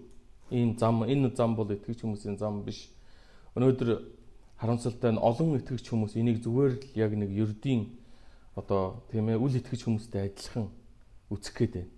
[0.50, 2.93] Энэ зам энэ зам бол итгэж хүмүүсийн зам биш.
[3.54, 3.90] Өнөөдөр
[4.58, 7.94] харамсалтай нь олон итгэж хүмүүс энийг зүгээр л яг нэг ердийн
[8.58, 10.70] одоо тийм ээ үл итгэж хүмүүстэй адилхан
[11.30, 11.92] үзэх гээд байна.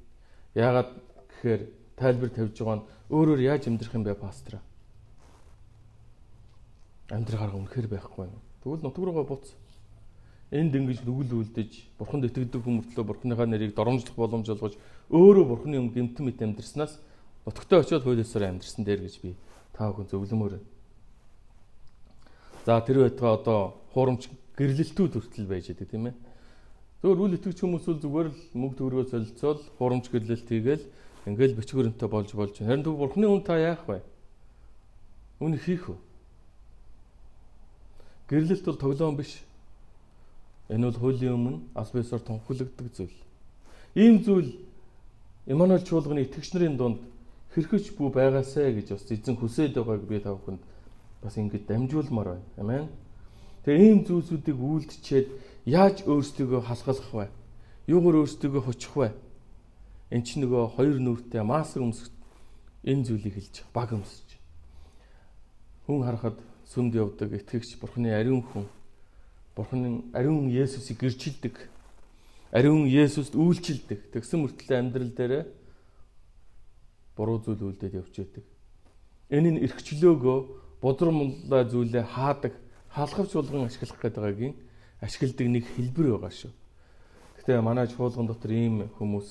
[0.56, 0.90] Яагаад
[1.32, 1.60] гэхээр
[1.96, 4.60] тайлбар тавьж байгаа нь өөрөөр яаж амьдрах юм бэ пастор?
[7.08, 8.40] Амьдрах арга үнэхээр байхгүй юм.
[8.64, 9.52] Тэгвэл нутг руугаа буц.
[10.50, 14.78] Энд ингэж нүгэл үлдэж, бурханд итгэдэг хүмүүртлөө бурхныхаа нэрийг доромжлох боломж олгож,
[15.10, 17.02] өөрөө бурхны юм гэмтэн мэт амьдрснаас
[17.42, 19.34] нутагтаа очиод хуулиасаар амьдрсан дээр гэж би
[19.74, 20.62] та бүхэн зөвлөмөр.
[22.66, 24.26] За тэр байтугай одоо хуурамч
[24.59, 26.14] гэрлэлтүүд хүртэл байж байгаа тийм ээ.
[26.98, 30.85] Зөвөр үл итгэж хүмүүс бол зүгээр л мөнгө төгрөгөө солилцоол хуурамч гэрлэлт хийгээл
[31.31, 34.02] ингээл бичгүүрэнтэй болж болж харин төв бурхны хүн та яах вэ?
[35.38, 35.98] Үнийг хийх үү?
[38.35, 39.38] Гэрлэлт бол тоглоом биш.
[40.66, 43.14] Энэ бол хуулийн өмнө аль биесээр тунхаглагддаг зүйл.
[43.94, 44.66] Ийм зүйл
[45.46, 46.98] Имануэл чуулганы итгэгч нарын дунд
[47.55, 50.59] хэрхэж бүү байгаасай гэж бас эзэн хүсээд байгааг би та бүхэнд
[51.26, 52.46] бас ингэж дамжуулмаар байна.
[52.56, 52.86] Амен.
[53.66, 55.28] Тэгээ ийм зүйлсүүдийг үйлдчихэд
[55.66, 57.26] Яаж өөрсдийгөө халахлах вэ?
[57.90, 59.10] Юугаар өөрсдийгөө хучих вэ?
[60.14, 62.14] Эн чинь нөгөө хоёр нүртэй мааск өмсөх
[62.86, 64.38] энэ зүйлийг хэлж баг өмсөж.
[65.90, 66.38] Хүн харахад
[66.70, 68.70] сүмд явдаг итгэгч Бурхны ариун хүн.
[69.58, 71.66] Бурхны ариун Есүсийг гэрчилдэг.
[72.54, 74.14] Ариун Есүст үйлчилдэг.
[74.14, 75.50] Тэгсэн мөртлөө амьдрал дээр
[77.18, 78.46] буруу зүйл үлдээд явж байдаг.
[79.34, 80.38] Энэ нь эрхчлөөгөө
[80.87, 82.55] бодромлоо зүйлээ хаадаг,
[82.94, 84.55] халахвч болгон ашиглах гэдэг байгаагийн
[85.03, 86.53] ашигладаг нэг хэлбэр байгаа шүү.
[87.42, 89.29] Гэтэ манай чуулган дотор ийм хүмүүс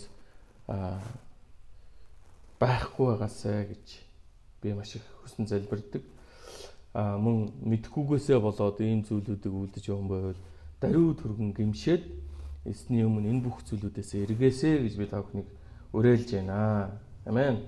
[2.60, 3.86] байхгүй байгаасай гэж
[4.62, 6.04] би маш их хүсэн залбирдаг.
[6.94, 10.40] А мөн мэдхгүйгээсээ болоод ийм зүйлүүдийг үлдэж явсан байвал
[10.80, 12.04] даруй түргэн гимшээд
[12.66, 15.48] эсний өмнө энэ бүх зүйлүүдээс эргээсэй гэж би та бүхнийг
[15.92, 17.00] уриалж байна.
[17.26, 17.64] Амен.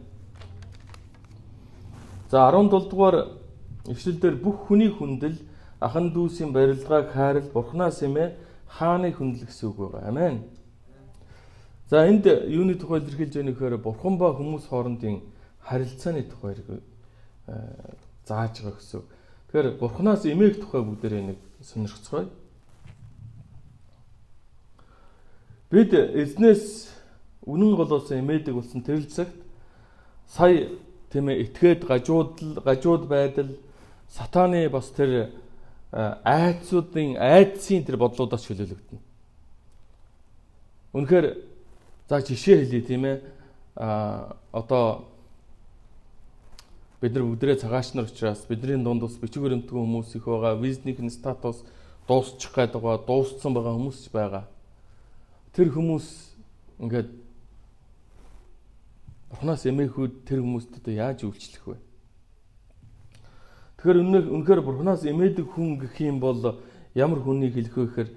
[2.31, 3.46] За 17 дугаар
[3.87, 5.37] эшлэлдэр бүх хүний хүндэл
[5.79, 8.35] ахан дүүсийн барилгааг хайрал бурхнаас эмээ
[8.67, 10.07] хааны хүндэл гэсэн үг байгаа.
[10.09, 10.43] Амен.
[11.89, 15.21] За энд юуны тухай илэрхийлж байгаа нөхөр бурхан ба хүмүүс хоорондын
[15.63, 16.55] харилцааны тухай
[18.27, 19.01] зааж байгаа гэсэн.
[19.47, 22.27] Тэгэхээр бурхнаас эмээх тухай бүгдээрээ нэг сонирхцгоё.
[25.71, 26.91] Бид эзнээс
[27.47, 29.35] үнэн голоос эмээдэг болсон тэрл цагт
[30.27, 30.67] сая
[31.11, 33.51] тийм ээ итгээд гажууд гажууд байдал
[34.09, 35.31] сатаны бас тэр
[35.91, 39.01] айцуудын айдсын тэр бодлуудаас чөлөөлөгдөнө.
[40.93, 41.25] Үнэхээр
[42.09, 43.17] за жишээ хэлье тийм ээ.
[43.77, 45.07] А одоо
[47.01, 50.57] бид нар бүгдээ цагаач нар учраас бидний дунд ус бичиг баримтгүй хүмүүс их байгаа.
[50.57, 51.63] Визнийхний статус
[52.07, 54.45] дуусчих гээд байгаа, дууссан байгаа хүмүүс байгаа.
[55.53, 56.07] Тэр хүмүүс
[56.81, 57.09] ингээд
[59.27, 61.77] Бурханаас эмээхүүд тэр хүмүүст одоо яаж үйлчлэх вэ?
[63.77, 66.57] Тэгэхээр үнэхээр бурхнаас эмээдэг хүн гэх юм бол
[66.97, 68.09] ямар хүнийг хэлэх вэ гэхээр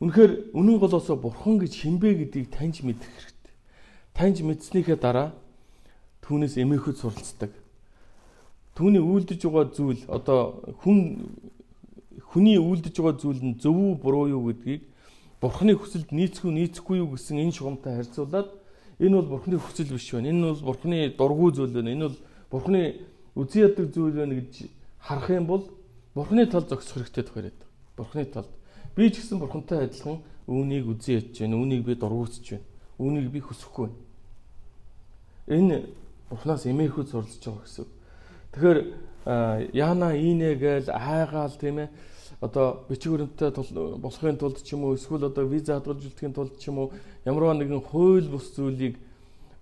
[0.00, 3.54] үнэхээр үнэн голоосоо бурхан гэж хинбэ гэдгийг таньж мэдэх хэрэгтэй.
[4.16, 5.36] Таньж мэдснийхээ дараа
[6.24, 7.52] түүнээс эмээхөд суралцдаг.
[8.72, 11.28] Түүний үйлдэж байгаа зүйл одоо хүн
[12.32, 14.88] хүний үйлдэж байгаа зүйл нь зөв үү буруу юу гэдгийг
[15.38, 18.48] бурханы хүсэлд нийцгүй нийцэхгүй юу гэсэн энэ шугамтай харьцуулаад
[18.98, 20.32] энэ бол бурханы хүсэл биш байна.
[20.32, 21.92] Энэ бол бурханы дургүй зүйл байна.
[21.92, 22.18] Энэ бол
[22.50, 22.82] бурханы
[23.34, 25.68] үзий ядаг зүйл байна гэж харах юм бол
[26.14, 27.60] бурханы тал зогсох хэрэгтэй тохиороод.
[27.96, 28.50] Бурханы талд
[28.96, 31.56] би ч гэсэн бурхантай адилхан үүнийг үзий ядж байна.
[31.58, 32.64] Үүнийг би дургуутж байна.
[32.98, 33.98] Үүнийг би хүсэхгүй байна.
[35.46, 35.76] Энэ
[36.30, 37.86] бурханаас эмээхүүд сурлаж байгаа гэсэн.
[38.54, 38.78] Тэгэхээр
[39.74, 41.88] яана инэ гээл айгаал тийм ээ
[42.40, 46.78] одоо бичиг баримттай болохын тулд ч юм уу эсвэл одоо виза хадгалж тулд ч юм
[46.78, 46.92] уу
[47.24, 49.00] ямарваа нэгэн хууль бус зүйлийг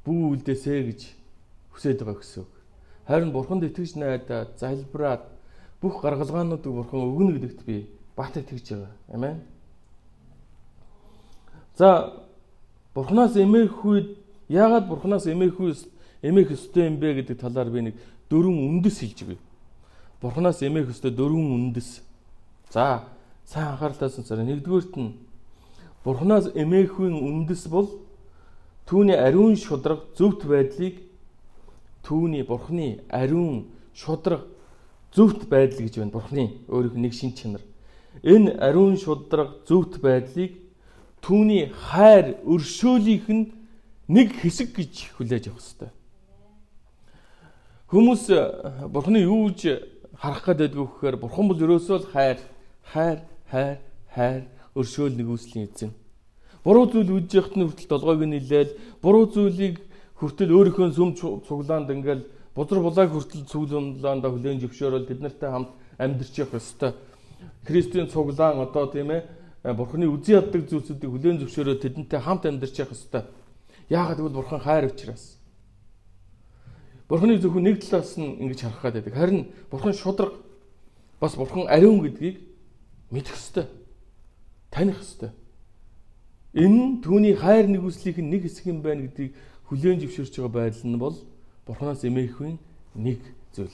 [0.05, 1.01] бүү үлдээсэ гэж
[1.73, 2.53] хүсэж байгаа гэсэн үг.
[3.07, 5.23] Харин бурханд итгэж найдаад залбираад
[5.81, 8.93] бүх гаргалгаануудыг бурхан өгнө гэдэгт би бат итгэж байгаа.
[9.13, 9.41] Амен.
[11.77, 12.23] За
[12.95, 15.89] бурханаас эмээх үед яагаад бурханаас эмээх үед
[16.23, 17.95] эмээх ёстой юм бэ гэдэг талаар би нэг
[18.31, 19.39] дөрвөн үндэс хэлж өгье.
[20.21, 22.03] Бурханаас эмээх ёстой дөрвөн үндэс
[22.73, 23.05] За
[23.45, 24.45] сайн анхааралтай сонсороо.
[24.45, 25.13] Нэгдүгüүрт нь
[26.05, 28.01] Бурханаас эмээхүйн үндэс бол
[28.89, 31.05] түүний ариун шудраг зөвхт байдлыг
[32.03, 34.47] түүний Бурханы ариун шудраг
[35.15, 36.13] зөвхт байдал гэж байна.
[36.13, 37.63] Бурханы өөрийнх нэг шин чанар.
[38.23, 40.59] Энэ ариун шудраг зөвхт байдлыг
[41.23, 43.53] түүний хайр өршөөлийнх нь
[44.09, 45.91] нэг хэсэг гэж хүлээж авах хэрэгтэй.
[47.93, 48.25] Хүмүүс
[48.89, 49.87] Бурханы юу гэж
[50.19, 52.39] харах гэдэг вэ гэхээр Бурхан бол ерөөсөө л хайр
[52.93, 53.79] хайр, хайр,
[54.15, 54.43] хайр
[54.75, 55.93] өршөөл нэгүслийн эзэн.
[56.65, 59.81] Буруу зүйл яхад нь хүртэл толгойг нь нилээл буруу зүйлийг
[60.23, 62.23] хүртэл өөрийнхөө сүм цуглаанд ингээл
[62.55, 66.95] бузар булааг хүртэл цуглаанда хүлээн зөвшөөрөл тэд нартай хамт амьдарч явах ёстой.
[67.67, 69.27] Христийн цуглаан одоо тийм ээ
[69.75, 73.23] Бурхны үзий яддаг зүйлсүүдийг хүлээн зөвшөөрөө тэдэнтэй хамт амьдарч явах ёстой.
[73.91, 75.39] Яагаад гэвэл Бурхан хайр учраас.
[77.11, 79.15] Бурхны зөвхөн нэг талаас нь ингэж харах гэдэг.
[79.15, 80.39] Харин Бурхан шудраг
[81.19, 82.43] бас Бурхан ариун гэдгийг
[83.11, 83.67] мэдэх ёстой.
[84.71, 85.31] Таних ёстой.
[86.55, 89.35] Энэ нь түүний хайр нэгүслийнх нь нэг хэсэг юм байна гэдгийг
[89.73, 91.17] хүлээн зөвшөөрч байгаа байдал нь бол
[91.65, 92.61] Бурханаас эмээхүйн
[92.93, 93.25] нэг
[93.57, 93.73] зүйл.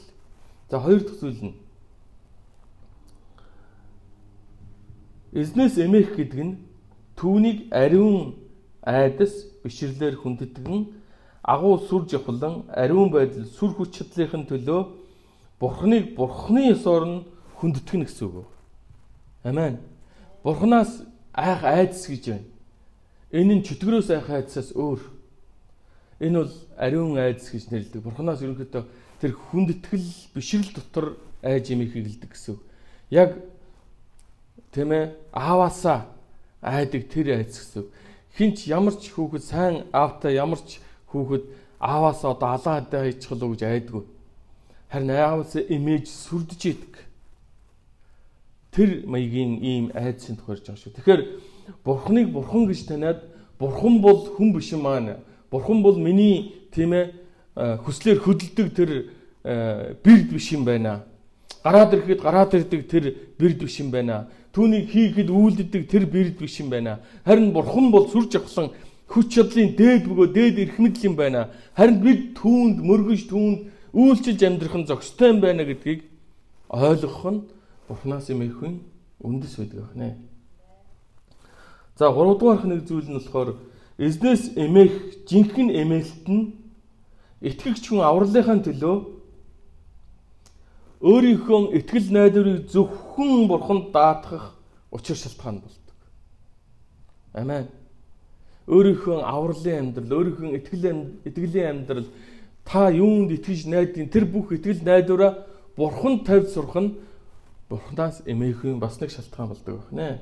[0.71, 1.55] За хоёр дахь зүйл нь
[5.35, 6.55] Эзнээс эмээх гэдэг нь
[7.19, 8.39] түүнийг ариун
[8.87, 10.87] айдас бишрлэр хүндэтгэн
[11.43, 14.81] агуу сүр жавхлан ариун байдал сүр хүч чадлын төлөө
[15.59, 17.27] Бурхныг Бурхны ёсоор нь
[17.59, 18.47] хүндэтгэн гэсэн үг.
[19.43, 19.83] Амен.
[20.47, 21.03] Бурханаас
[21.35, 22.47] айх айдас гэж байна.
[23.35, 25.18] Энэ нь чөтгөрөөс айх айдасаас өөр.
[26.21, 28.03] Энэ бол ариун айдас гэж нэрлэдэг.
[28.03, 28.85] Бурханаас ерөнхийдөө
[29.21, 32.59] тэр хүндэтгэл бишрэл дотор айж имийг хэлдэг гэсэн.
[33.11, 33.39] Яг
[34.75, 36.11] тийм ээ ааваасаа
[36.63, 37.87] айдаг тэр айдас гэсэн.
[38.35, 41.47] Хинч ямар ч хүүхэд сайн аавтай ямар ч хүүхэд
[41.79, 44.03] ааваасаа одоо алаа хадаа хийчихлээ гэж айдгүй.
[44.91, 46.95] Харин ааваасаа имиж сүрдэж идэг
[48.79, 50.95] тэр маягийн ийм айдсын тохиорж байгаа шүү.
[50.95, 51.23] Тэгэхээр
[51.85, 53.21] Бурхныг Бурхан гэж таниад
[53.59, 55.19] Бурхан бол хүн биш маань.
[55.51, 57.13] Бурхан бол миний тийм ээ
[57.57, 58.91] хүслээр хөдөлдөг тэр
[60.05, 61.05] бэрд биш юм байна.
[61.65, 63.05] Гараад ирэхэд гараад ирдэг тэр
[63.39, 64.29] бэрд биш юм байна.
[64.53, 67.01] Түүнийг хийхэд үйлддэг тэр бэрд биш юм байна.
[67.25, 68.71] Харин Бурхан бол сүр жавхлан
[69.09, 71.49] хүч чадлын дээд бөгөө дээд эрх мэдэл юм байна.
[71.73, 73.59] Харин бид түүнд мөргөж түүнд
[73.93, 76.05] үйлчилж амьдрах нь зохистой юм байна гэдгийг
[76.69, 77.41] ойлгох нь
[77.89, 78.85] Бурханаас юм ихэн
[79.25, 80.17] үндэс байдаг ахнэ.
[81.97, 83.57] За 3 дугаарх нэг зүйл нь болохоор
[83.99, 86.55] эзнээс эмээх жинхэнэ эмээлт нь
[87.43, 88.97] итгэгч хүн авралынхаа төлөө
[91.03, 94.55] өөрийнхөө итгэл найдварыг зөвхөн бурханд даатгах
[94.91, 95.99] учир шалтгаан болдог.
[97.35, 97.67] Амен.
[98.67, 100.85] Өөрийнхөө авралын амьдрал, өөрийнхөө итгэл
[101.29, 102.09] итгэлийн амьдрал
[102.65, 106.91] та юунд итгэж найдын тэр бүх итгэл найдвараа бурханд тавьж сурах нь
[107.69, 110.19] Бурханаас эмээхэн бас нэг шалтгаан болдог байна.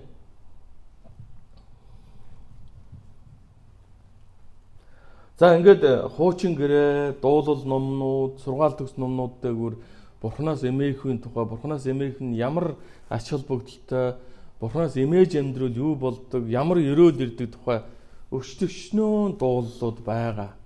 [5.37, 9.75] За ингээд э, хуучин гэрээ, дуулал номнууд, сургаал төгс номнууд дээгүүр
[10.23, 12.81] Бурханаас эмээхийн тухай, Бурханаас эмээх нь ямар
[13.13, 14.17] ач холбогдолтой,
[14.61, 17.85] Бурханаас эмээж амьдрал юу болдог, ямар өрөөл ирдэг тухай
[18.33, 20.57] өчтөвчнөө дуулууд байгаа.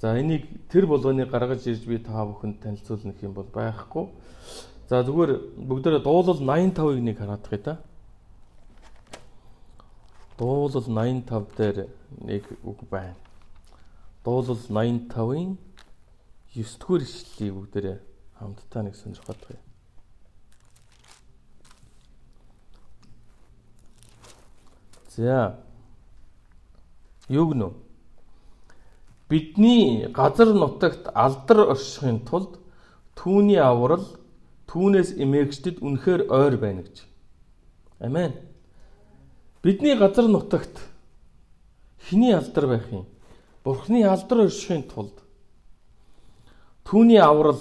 [0.00, 4.08] За энийг тэр болгоныг гаргаж ирж би та бүхэнд танилцуулнах юм бол байхгүй.
[4.88, 7.76] За зүгээр бүгдээрээ дуулал 85-ыг нэг хараадах да.
[10.40, 11.92] Дуулал 85 дээр
[12.24, 13.20] нэг үг байна.
[14.24, 15.56] Дуулал 85-ын
[16.54, 17.98] 9 дугаар ишлэлийг бүгдээрээ
[18.38, 19.64] хамтдаа нэг сонирхоод байна.
[25.16, 25.58] За.
[27.28, 27.70] Юу гэнэ?
[29.28, 32.58] Бидний газар нутагт алдар оршихын тулд
[33.14, 34.06] түүний аврал
[34.66, 37.06] түүнээс эмээгчдэд үнэхээр ойр байна гэж.
[38.00, 38.34] Амен.
[39.62, 40.82] Бидний газар нутагт
[42.08, 43.06] хиний алдар байх юм?
[43.64, 45.20] Бурхны алдар оршихын тулд
[46.88, 47.60] түүний аврал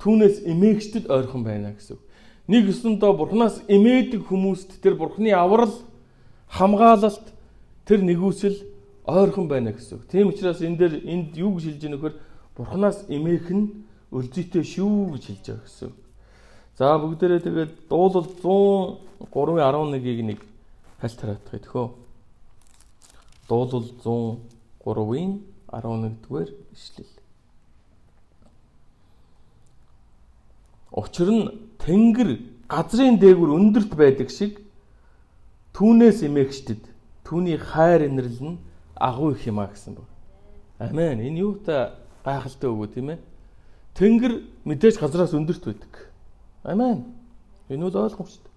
[0.00, 1.98] түүнээс эмээгчдэд ойрхон байна гэсэн.
[2.46, 5.74] Нэг өсөндөө Бурханаас эмээдэг хүмүүст тэр Бурхны аврал
[6.54, 7.34] хамгаалалт
[7.84, 8.62] тэр нэгүсэл
[9.04, 10.06] ойрхон байна гэсэн.
[10.06, 12.14] Тийм учраас энэ дээр энд юу гэж хэлж байгаа нөхөр
[12.56, 13.84] Бурханаас эмээх нь
[14.14, 15.92] өлзийтэй шүү гэж хэлж байгаа гэсэн.
[16.78, 18.28] За бүгдээрээ тэгээд дуулал
[19.32, 20.40] 103:11-ийг нэг
[21.00, 21.86] хальт хараадах гэхөө.
[23.48, 23.90] Дуулал
[24.86, 27.12] 103-ийн 11-р ишлэл.
[30.94, 31.50] Учир нь
[31.82, 32.30] Тэнгэр
[32.70, 34.62] газрын дээгүр өндөрт байдаг шиг
[35.74, 36.82] түүнээс эмээгчдэд
[37.26, 38.58] түүний хайр инрэл нь
[38.94, 40.08] агуу их юмаа гэсэн баг.
[40.78, 41.20] Амен.
[41.20, 41.92] Энэ юутай
[42.24, 43.18] гайхалтай өгөө тийм ээ.
[43.98, 44.32] Тэнгэр
[44.64, 45.92] мэдээж газраас өндөрт байдаг.
[46.62, 47.04] Амен.
[47.68, 48.52] Энэ бол ойлгомжтой.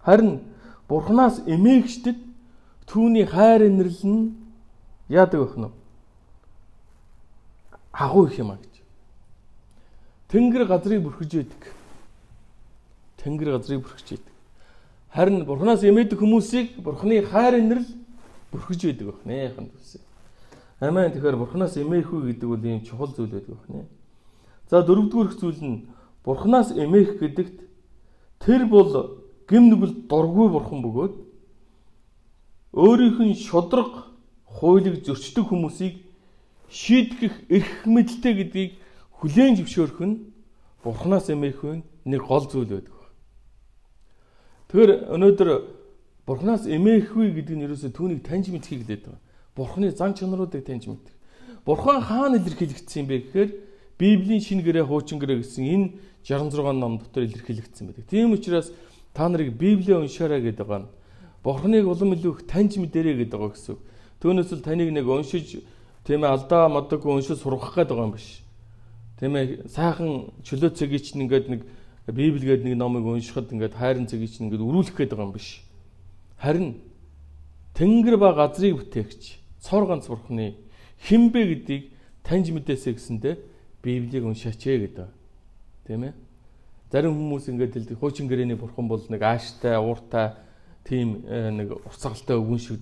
[0.00, 0.40] Харин
[0.88, 2.18] Бурханаас эмээгчдэд
[2.86, 4.41] түүний хайр инрэл нь
[5.12, 5.68] яадаг нь
[7.92, 8.74] агуу их юмаа гэж.
[10.28, 11.62] Тэнгэр газрыг бүрхэж байдаг.
[13.20, 14.32] Тэнгэр газрыг бүрхэж байдаг.
[15.12, 17.84] Харин Бурханаас эмээдэг хүмүүсийг Бурханы хайр инрэл
[18.50, 20.00] бүрхэж байдаг байна яхан төсөө.
[20.80, 21.12] Амен.
[21.12, 23.84] Тэгэхээр Бурханаас эмээх үү гэдэг бол ийм чухал зүйл байдаг байна.
[24.70, 25.84] За дөрөвдүгээр зүйл нь
[26.24, 27.60] Бурханаас эмээх гэдэгт
[28.40, 31.14] тэр бол гим нүгэл дургүй бурхан бөгөөд
[32.72, 34.11] өөрийнх нь шудраг
[34.62, 36.06] хуулийг зөрчдөг хүмүүсийг
[36.70, 38.70] шийдэх эрх мэдэлтэй гэдгийг
[39.18, 40.14] хүлээн зөвшөөрөх нь
[40.86, 42.94] Бурханаас эмээх нь нэг гол зүйл байдаг.
[44.70, 45.48] Тэгэхээр өнөөдөр
[46.26, 49.22] Бурханаас эмээхгүй гэдэг нь ерөөсөө түүнийг таньж мэдхийг хэлээд байгаа.
[49.58, 51.12] Бурханы зан чанаруудыг таньж мэдэх.
[51.66, 53.50] Бурхан хаана илэрхийлэгдсэн юм бэ гэхээр
[53.98, 55.86] Библийн шинэ гэрээ хуучин гэрээ гэсэн энэ
[56.24, 58.06] 66 ном дотор илэрхийлэгдсэн байдаг.
[58.06, 58.72] Тийм учраас
[59.12, 60.90] та нарыг Библийг уншаарай гэдэг байгаа нь
[61.42, 63.76] Бурханыг улам илүү их таньж мэдэрэй гэдэг байгаа гэсэн.
[64.22, 65.66] Түүнээс л таныг нэг уншиж
[66.06, 68.38] тийм ээ алдаа модог уншиж сургах гээд байгаа юм биш.
[69.18, 71.66] Тийм ээ сайхан чөлөө цагийг чинь ингээд нэг
[72.06, 75.66] Библи гэдэг нэг номыг уншихад ингээд хайрын цагийг чинь ингээд өрүүлэх гээд байгаа юм биш.
[76.38, 76.78] Харин
[77.74, 80.54] Тэнгэр ба газрыг бүтээгч цор ганц бурхны
[81.02, 81.90] хинбэ гэдгийг
[82.22, 83.30] таньж мэдээсэй гэсэндэ
[83.82, 85.10] Библийг уншаач ээ гэдэг.
[85.86, 86.14] Тийм ээ.
[86.94, 90.38] Зарим хүмүүс ингээд хэлдэг хуучин гэрээний бурхан бол нэг ааштай, ууртай
[90.86, 92.78] тийм э, нэг уцагалтай өвгөн шиг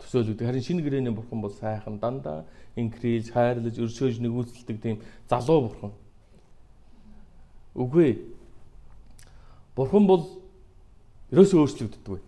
[0.00, 0.46] төсөөлөдөг.
[0.46, 2.44] Харин шинэ гэрээний бурхан бол сайхан дандаа
[2.76, 5.92] инкрилж, хайрлаж, өршөөж нэгүүлдэг тийм залуу бурхан.
[7.74, 8.18] Үгүй.
[9.76, 10.42] Бурхан бол
[11.30, 12.20] ерөөсөө өөрчлөгддөг.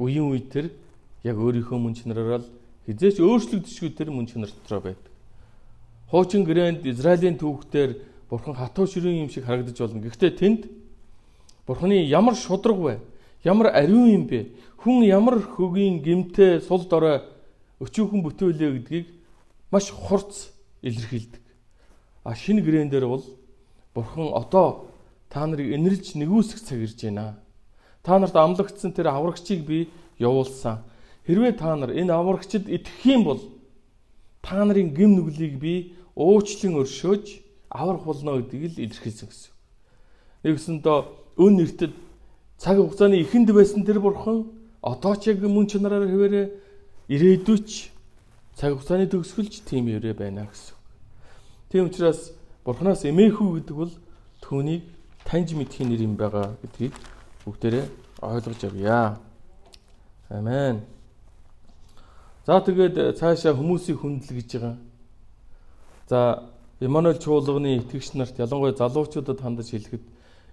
[0.00, 0.72] Үеийн үе тэр
[1.22, 2.50] яг өөрийнхөө мөн чанараар л
[2.88, 5.12] хизээч өөрчлөгдөшгүй тэр мөн чанар дотроо байдаг.
[6.10, 10.02] Хуучин гэрээнд Израилийн түүхтэр Бурхан хатуу ширүүн юм шиг харагдаж болно.
[10.02, 10.60] Гэхдээ тэнд
[11.66, 12.98] Бурханы ямар шудраг вэ?
[13.44, 14.52] Ямар ариун юм бэ?
[14.76, 17.24] Хүн ямар хөгийн гимтэй сул дорой
[17.80, 19.06] өчүүхэн бүтээлээ гэдгийг
[19.72, 20.52] маш хурц
[20.84, 21.40] илэрхийлдэг.
[22.24, 23.24] А шинэ гэрээн дээр бол
[23.94, 24.92] Бурхан одоо
[25.28, 27.40] та нарыг инэрлж нэгүсэх цаг ирж байна.
[28.02, 30.84] Та нарт амлагдсан тэр аврагчийг би явуулсан.
[31.24, 33.40] Хэрвээ та нар энэ аврагчид итгэх юм бол
[34.44, 37.40] та нарын гим нүглийг би уучлан өршөөж
[37.72, 39.52] аврах болно гэдгийг л илэрхийлсэн гэсэн.
[40.44, 40.98] Нэгсэндөө
[41.40, 41.92] өн нэртэд
[42.60, 44.52] цаг хугацааны ихэнд байсан тэр бурхан
[44.84, 46.46] одоо ч яг мөн чанараар хэвээрээ
[47.08, 47.88] ирээдүйч
[48.52, 50.76] цаг хугацааны төгсгөлж тийм өрөө байна гэсэн.
[51.72, 53.92] Тийм учраас Бурханаас эмээхүү гэдэг бол
[54.44, 54.84] түүнийг
[55.24, 56.92] таньж мэдхийн нэр юм байгаа гэдгийг
[57.48, 57.86] бүгдээрээ
[58.20, 59.16] ойлгож авъя.
[60.28, 60.84] Амен.
[62.44, 64.76] За тэгээд цаашаа хүмүүсийг хүндэл гэж байгаа.
[66.12, 66.20] За
[66.80, 70.04] Эммануэл чуулганы итгэгч нарт ялангуяа залуучуудад хандаж хэлэхэд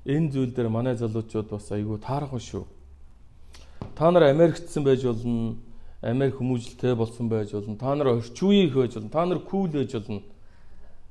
[0.08, 2.64] энэ зүйл дээр манай залуучууд бас айгүй таарах шүү.
[3.96, 5.58] Та нар Америктсэн байж болно,
[6.02, 7.76] Америк хүмүүжлтэй болсон байж болно.
[7.76, 9.10] Та нар орчин үеийн байж болно.
[9.10, 10.22] Та нар кул байж болно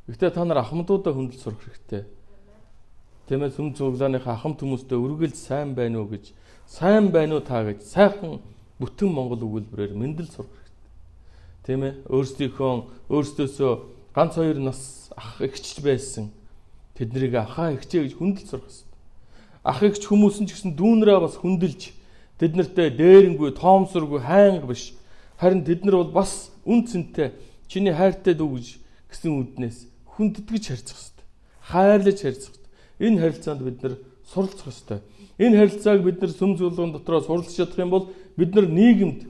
[0.06, 2.06] Гэхдээ та нар ахмадуудаа хөндлөж сурах хэрэгтэй.
[3.26, 6.30] Тиймээ сүм цуглааныхаа ахмад хүмүүстэй үргэлж сайн байна уу гэж
[6.70, 8.38] сайн байна уу та гэж сайхан
[8.78, 11.66] бүтэн монгол өгүүлбэрээр мэндэл сурах хэрэгтэй.
[11.66, 12.72] Тийм ээ өөрсдийнхөө
[13.10, 13.72] өөрсдөөсөө
[14.14, 16.30] ганц хоёр нас ах эгч байсан
[16.94, 18.85] тэднийг ахаа эгчээ гэж хүндэл сурах хэрэгтэй.
[19.66, 21.90] Ах эгч хүмүүс нь ч гэсэн дүүнрээ бас хүндэлж
[22.38, 24.94] тэд нартэй дээрэнгүй тоомсоргүй хайнга биш
[25.42, 27.34] харин тэд нар бол бас үн цэнтэй
[27.66, 28.66] чиний хайртай дүү гэж
[29.10, 31.26] гэсэн үднээс хүндэтгэж харьцах хэрэгтэй.
[31.66, 33.10] хайрлаж харьцах хэрэгтэй.
[33.10, 35.00] Энэ харилцаанд бид нар суралцах хэрэгтэй.
[35.38, 38.08] Энэ харилцааг бид нар сүм зөвлөгөн дотроо суралцж чадах юм бол
[38.38, 39.20] бид нар нийгэмд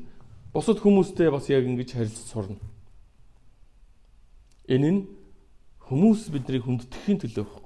[0.55, 2.63] бусад хүмүүстэй бас яг ингэж харилцаж сурна.
[4.71, 5.01] Энэ нь
[5.91, 7.66] хүмүүс биднийг хүндэтгэхийн төлөө.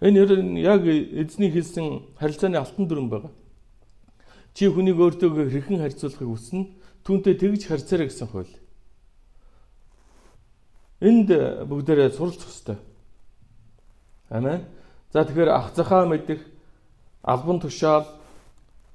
[0.00, 3.32] Энэ яг эзний хэлсэн харилцааны алтан дүрэн байгаа.
[4.52, 6.68] Чи хүнийг өөртөө хэрхэн харьцуулахыг хүснэ?
[7.04, 8.52] Түүнтэй тэгж харьцаарай гэсэн хууль.
[11.00, 11.28] Энд
[11.68, 12.78] бүгдээрээ суралцах хэрэгтэй.
[14.28, 14.64] Амен.
[15.12, 16.44] За тэгэхээр ах захаа мэдих
[17.22, 18.04] албан тушаал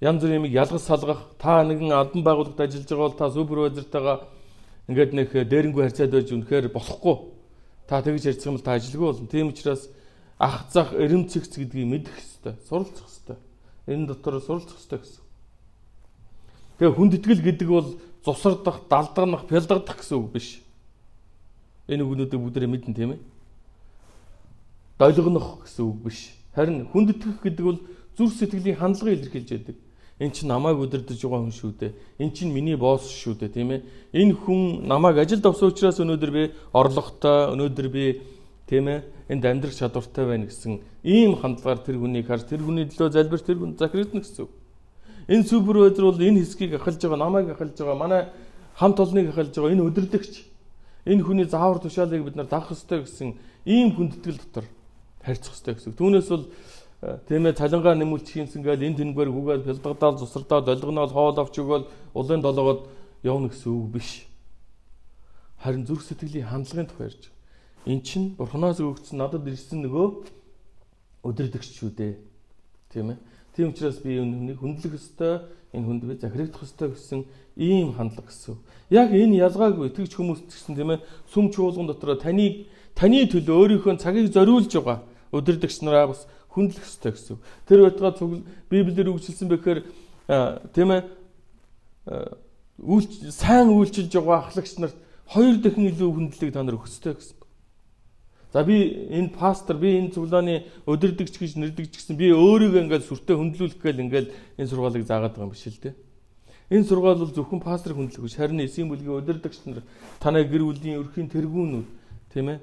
[0.01, 4.17] янз бүрийн юм ялгаж салгах та нэгэн албан байгууллагад ажиллаж байгаа бол та супервайзертайгаа
[4.89, 7.15] ингээд нэг дээрэнгүй харьцаад байж үнэхээр болохгүй.
[7.87, 9.27] Та тэгж ярьцах юм бол та ажилгүй болно.
[9.29, 9.89] Тийм учраас
[10.41, 12.57] ах зах эрэмцэгц гэдгийг мэдэх хэрэгтэй.
[12.65, 13.37] Суралцах хэрэгтэй.
[13.93, 15.23] Энэ дотор суралцах хэрэгтэй гэсэн.
[16.81, 17.87] Тэгээ хүндэтгэл гэдэг бол
[18.25, 20.65] зусардах, далдганах, пялдагдах гэсэн үг биш.
[21.85, 23.21] Энэ үгнүүдийг бүгдээрээ мэднэ тийм ээ.
[24.97, 26.33] Долгонох гэсэн үг биш.
[26.57, 27.79] Харин хүндэтгэх гэдэг бол
[28.17, 29.77] зүрх сэтгэлийн хандлагыг илэрхийлж яадаг.
[30.21, 31.93] Эн чинь намайг удирдах байгаа хүн шүү дээ.
[32.21, 33.81] Эн чинь миний босс шүү дээ, тийм ээ.
[34.13, 38.21] Энэ хүн намайг ажилд авсан учраас өнөөдөр би орлоготой, өнөөдөр би
[38.71, 43.11] тийм ээ энд амьдрах чадвартай байна гэсэн ийм хандлагаар тэр хүнийг харж тэр хүний төлөө
[43.11, 44.51] залбир тэр хүн захирагдана гэсэн үг.
[45.27, 48.21] Энэ супервайзер бол энэ хэсгийг ахалж байгаа, намайг ахалж байгаа, манай
[48.79, 50.33] хамт олныг ахалж байгаа энэ өдөрлөгч.
[51.03, 53.35] Энэ хүний заавар тушаалыг бид нар дагах ёстой гэсэн
[53.67, 54.65] ийм хүндэтгэл дотор
[55.19, 55.99] харьцах ёстой гэсэн.
[55.99, 56.47] Түүнээс бол
[57.01, 62.45] Тийм ээ цалингаа нэмүүлчих юмсангээл энэ тэнгээр гүгээд бэлдгadaал зусрдаад олгоноол хоол авч өгөөл улын
[62.45, 62.93] долоогод
[63.25, 64.29] явна гэсэн үг биш.
[65.57, 67.30] Харин зүрх сэтгэлийн хандлагын тухай ярьж.
[67.85, 70.07] Эн чинь бурхноос өгөгдсөн надад ирсэн нөгөө
[71.25, 72.13] өдөрдөгч шүү дээ.
[72.93, 73.17] Тийм ээ.
[73.57, 77.25] Тийм учраас би энэ хүнийг хүндлэх ёстой, энэ хүнд би захирагдах ёстой гэсэн
[77.57, 78.55] ийм хандлага гэсэн.
[78.93, 81.03] Яг энэ ялгаагүй итгэж хүмүүст гэсэн тийм ээ
[81.33, 85.01] сүм чуулган дотор таныг таны төлөө өөрийнхөө цагийг зориулж байгаа
[85.33, 87.37] өдөрдөгч нараа бас хүндлэх ёстой гэсэн.
[87.65, 89.79] Тэр байтугай Библиэр үгжилсэн бэхээр
[90.75, 91.01] тийм ээ
[93.31, 97.40] сайн үйлчилж байгаа ахлагч нарт хоёр дахин илүү хүндлэлийг та нар өгөх ёстой гэсэн.
[98.51, 103.39] За би энэ пастор би энэ цуглааны өдөрдөгч гэж нэрдэгч гэсэн би өөрийгөө ингээд сүртэй
[103.39, 104.27] хөндлүүлэх гээл ингээд
[104.59, 105.95] энэ сургаалыг заагаад байгаа юм биш л дээ.
[106.75, 109.87] Энэ сургаал бол зөвхөн пастор хөндлөх биш харин эсийн бүлгийн өдөрдөгч нар
[110.19, 111.87] танай гэр бүлийн өрхийн тэргүүнүүд
[112.35, 112.59] тийм ээ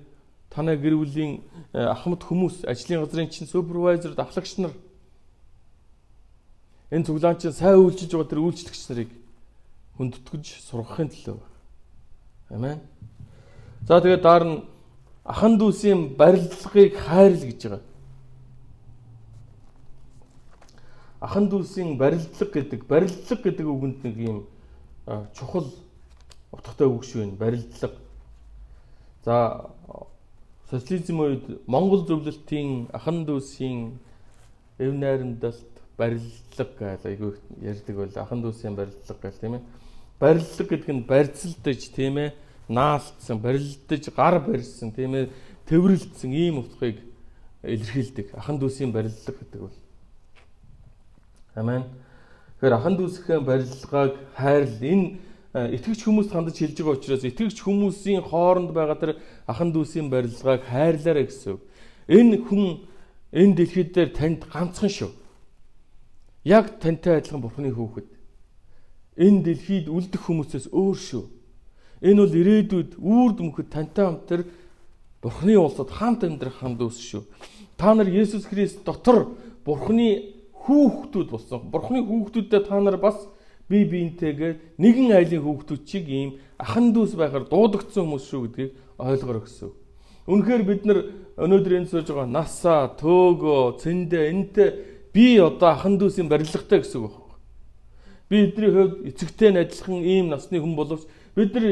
[0.53, 1.41] танай гэр бүлийн
[1.72, 4.72] э, ахмад хүмүүс, ажлын газрын чинь супервайзер, давхлагч нар
[6.91, 9.11] энэ цуглаан чинь сайн үйлчилж байгаа тэр үйлчлэгч нарыг
[10.01, 11.41] хүндэтгэж сургахын төлөө.
[12.49, 12.80] Амен.
[13.84, 14.64] За тэгээд дараа нь
[15.28, 17.82] ахан дүүсийн барилгыг хайрл гэж байгаа.
[21.20, 24.38] Ахан дүүсийн барилдлага гэдэг, барилдлага гэдэг үгэнд нэг юм
[25.36, 25.68] чухал
[26.52, 28.00] утгатай үг шүү энэ барилдлага.
[29.24, 29.68] За
[30.70, 34.00] социализм үед Монгол зөвлөлтийн ахан дүүсийн
[34.80, 39.62] эв найрамдалт барилдлага гэж айгүй ярьдаг бол ахан дүүсийн барилдлага гэл тийм ээ.
[40.20, 42.32] Барилдлага гэдэг нь барьцалдаж тийм ээ
[42.68, 45.30] наалтсан, барилдаж, гар барьсан тийм ээ
[45.68, 47.00] төвөрлөлдсөн ийм утгыг
[47.64, 48.36] илэрхийлдэг.
[48.36, 49.78] Ахан дүүсийн барилдлага гэдэг бол.
[51.56, 51.84] Амен.
[52.60, 58.20] Тэгэхээр ахан дүүсийн барилгааг хайрл энэ Э, итгэгч хүмүүст хандаж хэлж байгаа учраас итгэгч хүмүүсийн
[58.20, 59.12] хооронд байгаа тэр
[59.48, 61.56] ахан дүүсийн барилгааг хайрлаарай гэсэн.
[62.04, 62.84] Энэ хүн
[63.32, 65.10] энэ дэлхийд дээр танд ганцхан шүү.
[66.44, 68.12] Яг тантай адилхан Бурхны хүүхэд.
[69.16, 71.24] Энэ дэлхийд үлдэх хүмүүсээс өөр шүү.
[72.03, 74.42] Энэ бол ирээдүйд үүр дүнхэд тантай хамт тэр
[75.18, 77.22] Бурхны улсад хамт амьдрах хам дүүс шүү.
[77.74, 79.34] Та нар Есүс Христ дотор
[79.66, 81.66] Бурхны хүүхдүүд болсон.
[81.72, 83.26] Бурхны хүүхдүүдэд та нар бас
[83.68, 89.42] бие биентэйгээ нэгэн айлын хүүхдүүд чиг ийм ахан дүүс байхаар дуудагдсан хүмүүс шүү гэдгийг ойлгороо
[89.42, 89.70] гэсэн.
[90.28, 90.99] Үнэхээр бид нар
[91.40, 94.68] өнөөдөр энэ сууж байгаа насаа, төөгөө, цэндэ энтэй
[95.12, 97.36] би одоо ахан дүүсийн барилгатай гэсэн үг байна.
[98.28, 101.09] Би эдний хувьд эцэгтэй нь адилхан ийм насны хүн боловч
[101.39, 101.66] бид нар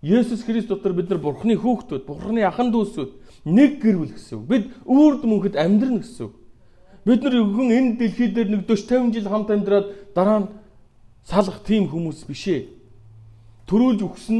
[0.00, 4.46] Есүс Христ дотор бид нар Бурхны хүүхдүүд, Бурхны ахан дүүсүүд нэг гэр бүл гэсэн.
[4.46, 6.30] Бид үрд мөнхөд амьдрна гэсэн.
[7.04, 10.48] Бид нар хүн энэ дэлхий дээр нэг 40 50 жил хамт амьдраад дараа нь
[11.26, 12.62] салах тийм хүмүүс биш ээ.
[13.66, 14.38] Төрүүлж өгсөн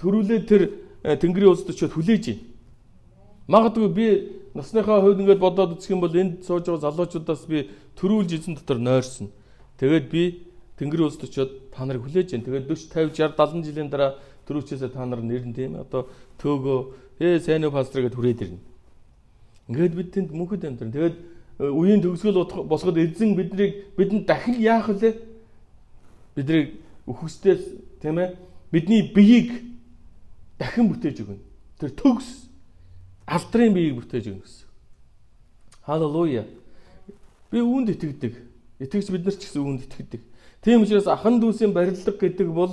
[0.00, 0.62] төрүүлээ тэр
[1.04, 2.44] э, Тэнгэрийн улсад очиод хүлээж байна.
[3.50, 4.06] Магадгүй би
[4.54, 8.78] насныхаа хувьд ингээд бодоод үзэх юм бол энд сууж байгаа залуучуудаас би төрүүлж эзэн дотор
[8.78, 9.28] нойрсон.
[9.76, 10.22] Тэгээд би
[10.80, 12.44] Тэнгэрийн улсад очиод та нарыг хүлээж байна.
[12.48, 14.16] Тэгээд 40 50 60 70 жилийн дараа
[14.48, 15.76] төрүүлчээсээ та нар нэрнэ тийм.
[15.76, 16.08] Одоо
[16.40, 16.80] төөгөө
[17.20, 18.60] ээ сайн уу пастор гэдээ хүрээд ирнэ.
[19.68, 20.90] Ингээд бид тэнд мөнхөд амьдрын.
[20.96, 21.16] Тэгээд
[21.60, 25.30] э, үеийн төгсгөл босгоод эзэн биднийг бидэнд дахин яах вүлээ?
[26.34, 27.62] биднийг үхсдээс
[28.00, 28.36] тийм ээ
[28.70, 29.62] бидний биеийг
[30.58, 31.42] дахин бүтээж өгнө.
[31.78, 32.48] Тэр төгс
[33.26, 34.68] алдрын биеийг бүтээж өгнө гэсэн.
[35.84, 36.44] Халелуя.
[37.50, 38.34] Би үүнд итгэдэг.
[38.78, 40.22] Итгэж бид нар ч гэсэн үүнд итгэдэг.
[40.62, 42.72] Тийм учраас ахан дүүсийн барилга гэдэг бол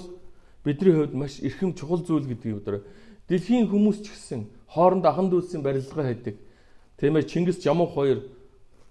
[0.63, 2.81] бидний хувьд маш эрхэм чухал зүйл гэдгийг өдрөө
[3.27, 6.35] дэлхийн хүмүүс ч гэсэн хооронд ахан дүүсийн барилга хайдаг.
[6.99, 8.27] Тийм ээ Чингис Жамух хоёр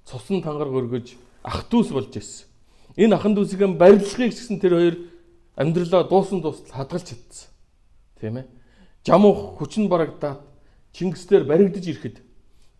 [0.04, 2.48] цусан тангар өргөж ах дүүс болж ирсэн.
[2.96, 4.96] Энэ ахан дүүсийн барилгыг гэсэн тэр хоёр
[5.56, 7.48] амьдралаа дуусан дуустал хадгалж чадсан.
[8.20, 8.46] Тийм ээ.
[9.04, 10.40] Жамух хүчин барагдаад
[10.96, 12.16] Чингисээр баригдаж ирэхэд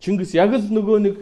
[0.01, 1.15] Чингис яг л нөгөө нэг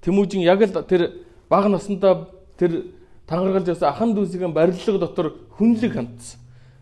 [0.00, 2.92] Тэмүүжин яг л тэр бага насндаа тэр
[3.28, 6.40] тангаргалж явсан ахан дүүсийн барилга дотор хүнлэг хандсан.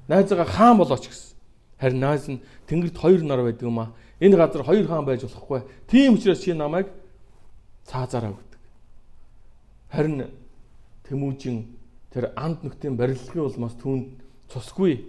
[0.08, 1.36] Найзгаа хаан болооч гэсэн.
[1.80, 2.40] Харин найз нь
[2.70, 3.92] тэнгэрт хоёр нар байдаг юм аа.
[4.20, 5.62] Энэ газар хоёр хаан байж болохгүй.
[5.90, 6.86] Тийм учраас чи намайг
[7.84, 8.60] цаазаараа өгдөг.
[9.90, 10.30] Харин
[11.06, 11.70] Тэмүүжин
[12.10, 14.18] тэр анд нөхдийн барилгын улмаас түүнд
[14.50, 15.06] цусгүй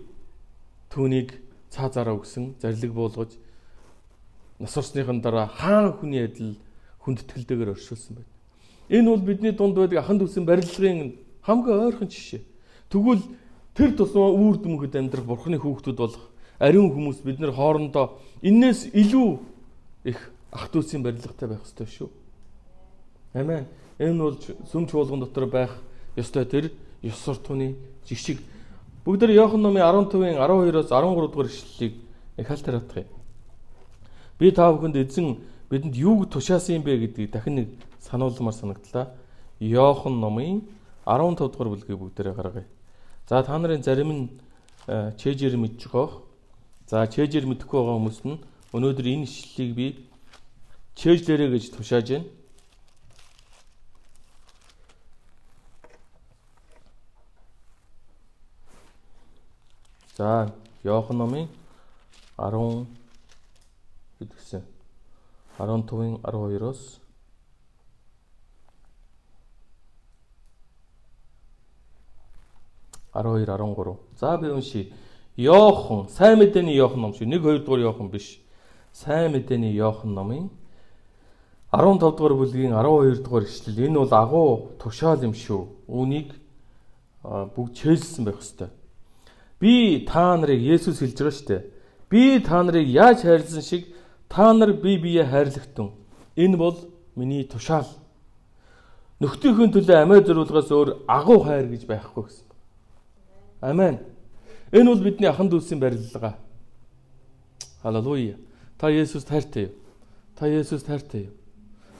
[0.93, 1.33] түүнийг
[1.73, 3.33] цаазаараа өгсөн, зарлиг буулгаж
[4.61, 6.61] насварсныхан дараа хаан хүний адил
[7.01, 8.29] хүндэтгэлтэйгээр оршуулсан байна.
[8.93, 11.17] Энэ бол бидний дунд байдаг ахан дүүсийн барилгын
[11.47, 12.43] хамгийн ойрхон жишээ.
[12.91, 13.23] Тэгвэл
[13.71, 16.27] тэр тусмаа үүр дүмхэд амьдрах бурхны хүүхдүүд болох
[16.59, 19.29] ариун хүмүүс бид нар хоорондоо энээс илүү
[20.11, 20.19] их
[20.51, 22.09] ах дүүсийн барилгатай байх ёстой шүү.
[23.33, 23.65] Амен.
[23.99, 24.37] Энэ бол
[24.67, 25.71] сүм чуулган дотор байх
[26.15, 26.71] ёстой тэр
[27.01, 27.75] ёс суртахууны
[28.05, 28.41] жишг.
[29.05, 31.93] Бүгд нар Иохан номын 19-ийн 12-оос 13 дугаар ишлэлийг
[32.37, 33.07] хараадах юм.
[34.39, 35.37] Би та бүхэнд эзэн
[35.69, 37.67] бидэнд юуг тушаасан юм бэ гэдгийг дахин нэг
[37.99, 39.13] сануулмаар санагдлаа.
[39.59, 40.61] Иохан номын
[41.07, 42.67] 15 дугаар бүлгийг бүгдээрээ гаргая.
[43.29, 44.23] За та нарын зарим нь
[44.87, 46.27] э, чэжээр мэдчих гоох.
[46.85, 48.43] За чэжээр мэдэхгүй байгаа хүмүүс нь
[48.75, 49.87] өнөөдөр энэ ишлэлийг би
[50.99, 52.27] чэжлэрэ гэж тушааж байна.
[60.17, 60.51] За
[60.83, 61.47] Иохан номын
[62.35, 62.87] 10
[64.19, 64.63] гэдгсэн
[65.57, 66.99] 15-ын 12-оос
[73.23, 73.97] 12 13.
[74.19, 74.85] За би уншия.
[75.37, 78.39] Йохан, сайн мэдээний Йохан ном шиг 1 2 дугаар Йохан биш.
[78.93, 80.49] Сайн мэдээний Йохан номын
[81.71, 83.85] 15 дугаар бүлгийн 12 дугаар ишлэл.
[83.85, 85.67] Энэ бол агуу тушаал юм шүү.
[85.87, 86.33] Үүнийг
[87.23, 88.69] бүгд чэйжсэн байх ёстой.
[89.59, 91.63] Би та нарыг Есүс хэлж байгаа шүү дээ.
[92.09, 93.93] Би та нарыг яаж хайрлсан шиг
[94.29, 95.91] та нар бие бие хайрлагтун.
[96.35, 96.77] Энэ бол
[97.15, 97.89] миний тушаал.
[99.19, 102.46] Нөхдийнхөө төлөө амиа зориулгаас өөр агуу хайр гэж байхгүй гэсэн.
[103.61, 103.99] Амен.
[104.71, 106.37] Энэ бол бидний ахан дүүсийн барилга.
[107.81, 108.37] Халелуя.
[108.77, 109.73] Та Есүс тайртай юу?
[110.35, 111.33] Та Есүс тайртай юу?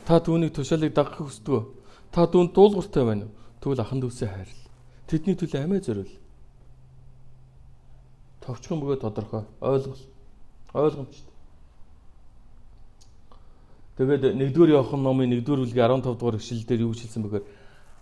[0.06, 1.64] Та түүнийг тушаалыг дагахыг хүсдэг үү?
[2.12, 3.34] Та түүнд дуулууртай байна уу?
[3.62, 4.62] Тэгвэл ахан дүүсээ хайрл.
[5.08, 6.14] Тэдний төлөө амиа зориул.
[8.46, 10.04] Товчхон бөгөөд тодорхой ойлгол.
[10.74, 11.34] Ойлгомжтой.
[13.98, 17.46] Тэгээд 1-р Иохан номын 1-р бүлгийн 15 дугаар ишлэл дээр юу хэлсэн бэхээр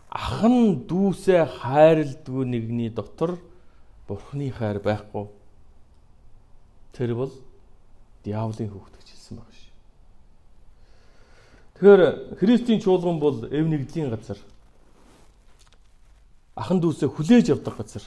[0.10, 3.38] ахан дүүсээ хайрладгүй нэгний дотор
[4.08, 5.28] бурхны хайр байхгүй.
[6.94, 7.32] Тэр бол
[8.24, 9.60] диаволын хүүхэд гэж хэлсэн баг ш.
[11.76, 12.02] Тэгэхээр
[12.40, 14.40] Христийн чуулган бол эв нэгдлийн газар.
[16.56, 18.06] Ахан дүүсээ хүлээж явдаг газар.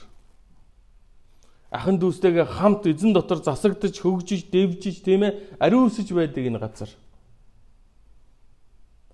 [1.68, 6.88] Ахан дүүстэйгээ хамт эзэн дотор засагдж, хөгжиж, дэвжиж, тийм ээ, ариусж байдаг энэ газар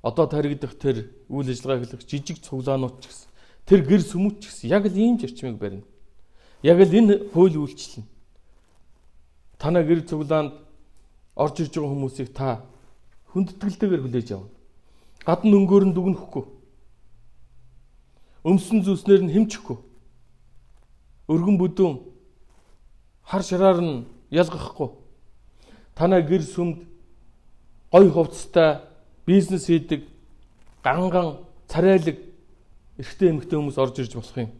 [0.05, 3.28] одоо таригдах тэр үйл ажиллагаа эхлэх жижиг цуглаанууд ч гэсэн
[3.64, 5.88] тэр гэр сүмүүд ч гэсэн яг л ийм зарчмыг барина.
[6.61, 8.05] Яг л энэ хууль үйлчлэн.
[9.57, 10.61] Танаа гэр цуглаанд
[11.32, 12.68] орж ирж байгаа хүмүүсийг та
[13.32, 14.52] хүндэтгэлтэйгээр хүлээж авна.
[15.24, 16.44] Гадна өнгөөр нь дүгнэхгүй.
[18.44, 19.80] Өмсөн зүснэр нь хэмчихгүй.
[21.32, 21.96] Өргөн бүдүүн
[23.24, 24.92] хар шараар нь ялгахгүй.
[25.96, 26.84] Танаа гэр сүмд
[27.88, 28.84] гой хувцастай
[29.27, 30.05] бизнес хийдэг
[30.85, 32.18] ганган царайлаг
[32.99, 34.51] эрэгтэй эмэгтэй хүмүүс орж ирж болох юм.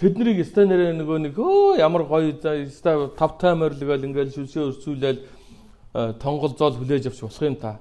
[0.00, 2.32] Тэднийг ста нэрээ нөгөө нэг өө ямар гоё
[2.72, 7.78] ста тавтай морилгоол ингээл шүлшээ өрсүүлээл э, тонгол зоол хүлээж авч болох юм та.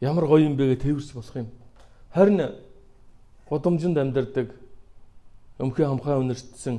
[0.00, 1.50] Ямар гоё юм бэ гэ тэрс болох юм.
[2.14, 2.54] Харин
[3.50, 4.54] гудамжинд амьдардаг
[5.58, 6.78] өмхий хамхаа өнөртсөн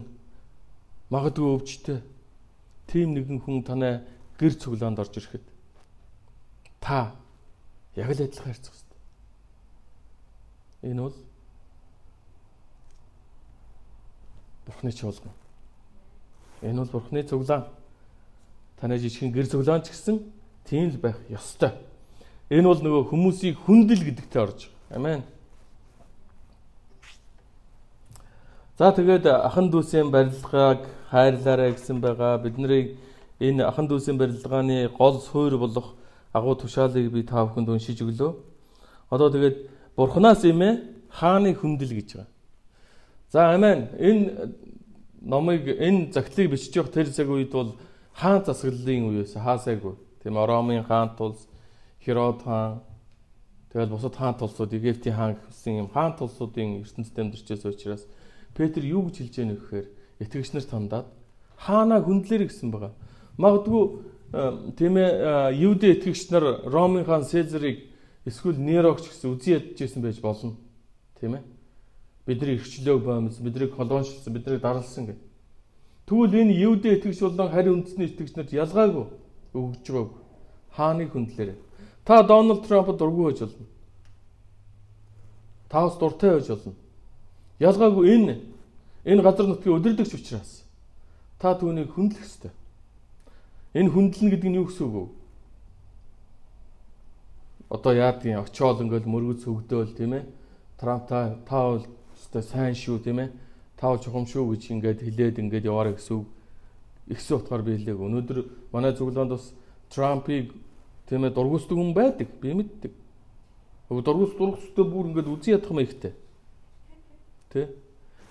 [1.12, 2.00] магадгүй өвчтэй
[2.88, 4.02] тийм нэгэн хүн танай
[4.40, 5.46] гэр цуглаанд орж ирэхэд
[6.82, 7.14] та
[7.96, 9.00] яг л адилхан харьцах хэрэгтэй.
[10.92, 11.16] Энэ бол
[14.66, 15.32] Бурхны чуулган.
[16.62, 17.68] Энэ бол Бурхны цуглаан.
[18.80, 20.24] Танай жижигхэн гэр цуглаан ч гэсэн
[20.66, 21.72] тийм л байх ёстой.
[22.50, 24.98] Энэ бол нөгөө хүмүүсийг хүндэл гэдэгтэй орж байгаа.
[24.98, 25.24] Амен.
[28.78, 32.42] За тэгээд ахан дүүсийн барилгааг хайрлаарай гэсэн байгаа.
[32.42, 32.98] Бид нарыг
[33.40, 35.94] энэ ахан дүүсийн барилгааны гол суурь болох
[36.34, 38.34] агуу тушаалыг би та бүхэнд уншиж өглөө.
[39.10, 39.58] Одоо тэгээд
[39.96, 40.82] Бурханаас имэ
[41.14, 42.28] хааны хүндэл гэж байгаа.
[43.30, 43.90] За амен.
[43.98, 44.58] Энэ
[45.22, 47.78] номыг энэ загтлыг бичиж явах тэр цаг үед бол
[48.14, 49.42] хаан засаглалын үе байсан.
[49.46, 49.96] Хаасайгүй.
[50.24, 51.48] Тийм Ромын хаан тулс,
[52.02, 52.82] Херод хаан,
[53.72, 58.08] тэгэл бусад хаан тулсууд, Египтийн хаан гэсэн юм хаан тулсуудын ертөнцид амьдарчээс учраас
[58.54, 59.88] Петр юу гэж хэлж яах вэ гэхээр
[60.22, 61.08] итгэгч нар тандаад
[61.58, 62.94] хаанаа хүндлэр гэсэн байгаа.
[63.38, 63.84] Магадгүй
[64.34, 67.86] тийм ээ Юудэ итгэгч нар Ромын хаан Цезарыг
[68.26, 70.58] эсвэл Нерогч гэсэн үзий ядчихсан байж болно.
[71.22, 71.44] Тийм ээ
[72.26, 75.20] бидний ирчлөө боомс, биднийг колончлсон, биднийг даралсан гэх.
[76.10, 79.06] Тэгвэл энэ Юудэ итгэгч болон харин үндэсний итгэгч нарт ялгаагүй
[79.54, 80.18] өгж байгааг.
[80.74, 81.54] Хааны хүндлэр.
[82.06, 83.66] Та Дональд Трампд дургүй байж болно.
[85.70, 86.74] Та бас дуртай байж болно.
[87.60, 88.42] Ялгаагүй энэ
[89.06, 90.64] энэ газар нутгийн өдөрлөгч учраас
[91.38, 92.52] та түүнийг хүндлэх ёстой.
[93.74, 95.04] Энэ хүндлэн гэдэг нь юу гэсэн үг вэ?
[97.74, 100.30] Одоо яадгийн очиол ингээл мөргөц хөгдөөл тийм ээ.
[100.78, 103.34] Трамп та та бол өстой сайн шүү тийм ээ.
[103.82, 106.30] Тав чухам шүү гэж ингээд хэлээд ингээд яваарай гэсэн үг.
[107.10, 107.98] Ихсэн утгаар би хэлээг.
[107.98, 108.38] Өнөөдөр
[108.70, 109.58] манай зөвлөнд бас
[109.90, 110.54] Трампыг
[111.10, 112.30] тийм ээ дургуусдаг хүн байдаг.
[112.38, 112.94] Би мэддэг.
[113.90, 116.14] Дургуус дургуустай бүр ингээд үзий ядах юм ихтэй.
[117.50, 117.74] Тэ?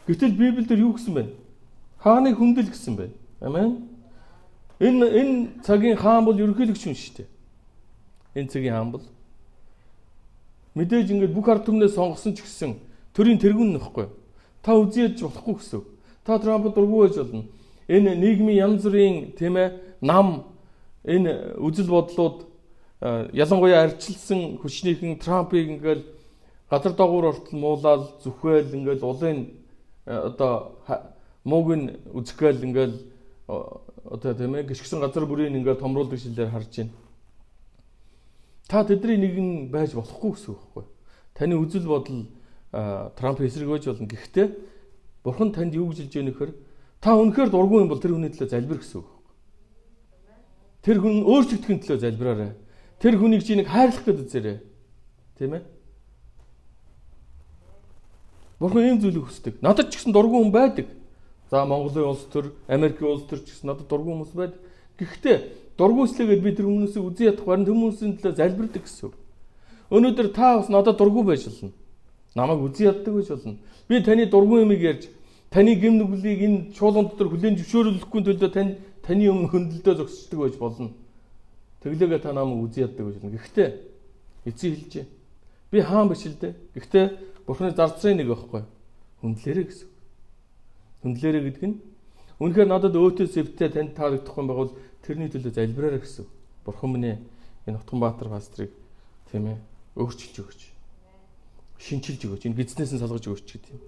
[0.06, 1.34] Гэтэл Библиэлд юу гэсэн бэ?
[1.98, 3.10] Хааны хүндэл гэсэн бэ?
[3.42, 3.91] Амен.
[4.82, 7.28] Энэ энэ цагийн хаан бол ерөнхийлөгч хүн шүү дээ.
[8.34, 9.06] Энэ цагийн хаан бол
[10.74, 12.74] мэдээж ингээд бүх ард түмнээ сонгосон ч гэсэн
[13.12, 14.08] Төрийн тэргүүн нөхгүй.
[14.64, 15.82] Та үзьеж болохгүй гэсэн.
[16.24, 17.44] Та Трамп дургүй байж болно.
[17.88, 20.48] Энэ нийгмийн янз бүрийн тийм ээ нам
[21.04, 22.48] энэ үзэл бодлууд
[23.36, 26.04] ялангуяа арчилсан хүчнийхэн Трампыг ингээл
[26.70, 29.38] газар доогуур ортол муулаад зүхвэл ингээл улын
[30.06, 30.72] одоо
[31.44, 32.96] мууг нь үзэхгээл ингээл
[34.04, 36.92] одоо тийм ээ гიშгсэн газар бүрийн ингээд томруулдаг шилээр харж байна.
[38.68, 40.84] Та тэдний нэгэн байж болохгүй гэсэн үг байхгүй.
[41.34, 42.26] Таны үзэл бодол
[42.72, 44.08] Трамп эсэргөөж болно.
[44.08, 44.46] Гэхдээ
[45.22, 46.54] Бурхан танд юу гэж хэлж яах вэ?
[47.00, 49.08] Та үнэхээр дургүй юм бол тэр хүний төлөө залбир гэсэн үг.
[50.82, 52.52] Тэр хүн өөрчлөгдөхийн төлөө залбираарай.
[52.98, 54.58] Тэр хүнийг чи нэг хайрлах гэдэг үзээрэй.
[55.38, 55.62] Тийм ээ?
[58.58, 59.62] Бурхан ийм зүйлийг хүсдэг.
[59.62, 60.86] Надад ч гэсэн дургүй хүн байдаг.
[61.52, 64.56] За Монголын улс төр, Америкийн улс төр ч гэсэн надад дургүй хүмүүс байдаг.
[64.96, 65.36] Гэхдээ
[65.76, 69.12] дургүйслээгээд би тэр хүмүүсийг үзий ядах барин хүмүүсийн төлөө залбирдаг гэсэн.
[69.92, 71.76] Өнөөдөр та бас надад дургүй байж болно.
[72.32, 73.60] Намайг үзий яддаг гэж болно.
[73.84, 75.12] Би таны дургүй юмыг ярьж
[75.52, 80.56] таны гим нүглийг энэ чуулган дотор хүлээн зөвшөөрөхгүй төлөө тань таны өмнө хөндлөлтөө зогсчдаг байж
[80.56, 80.96] болно.
[81.84, 83.36] Тэглээгээ та намайг үзий яддаг гэж болно.
[83.36, 83.68] Гэхдээ
[84.48, 85.12] эцэг хэлж байна.
[85.68, 86.56] Би хаан биш л дээ.
[86.80, 87.04] Гэхдээ
[87.44, 88.64] Бурхны зарцрын нэг байхгүй.
[89.20, 89.91] Хөндлөрөө гэсэн.
[91.02, 91.76] Хөндлөрөө гэдэг нь
[92.38, 94.70] үнэхээр надад өөтөө сэвтээ танд таалагдах юм бол
[95.02, 96.26] тэрний төлөө залбираарай гэсэн.
[96.64, 97.18] Бурхан минь
[97.66, 98.70] энэ Утган Баатар пастрыг
[99.30, 99.58] тийм ээ
[99.98, 100.60] өөрчилж өгч
[101.82, 102.46] шинчилж өгөөч.
[102.46, 103.82] Энэ бизнесээ салгаж өгөөч гэдэг юм.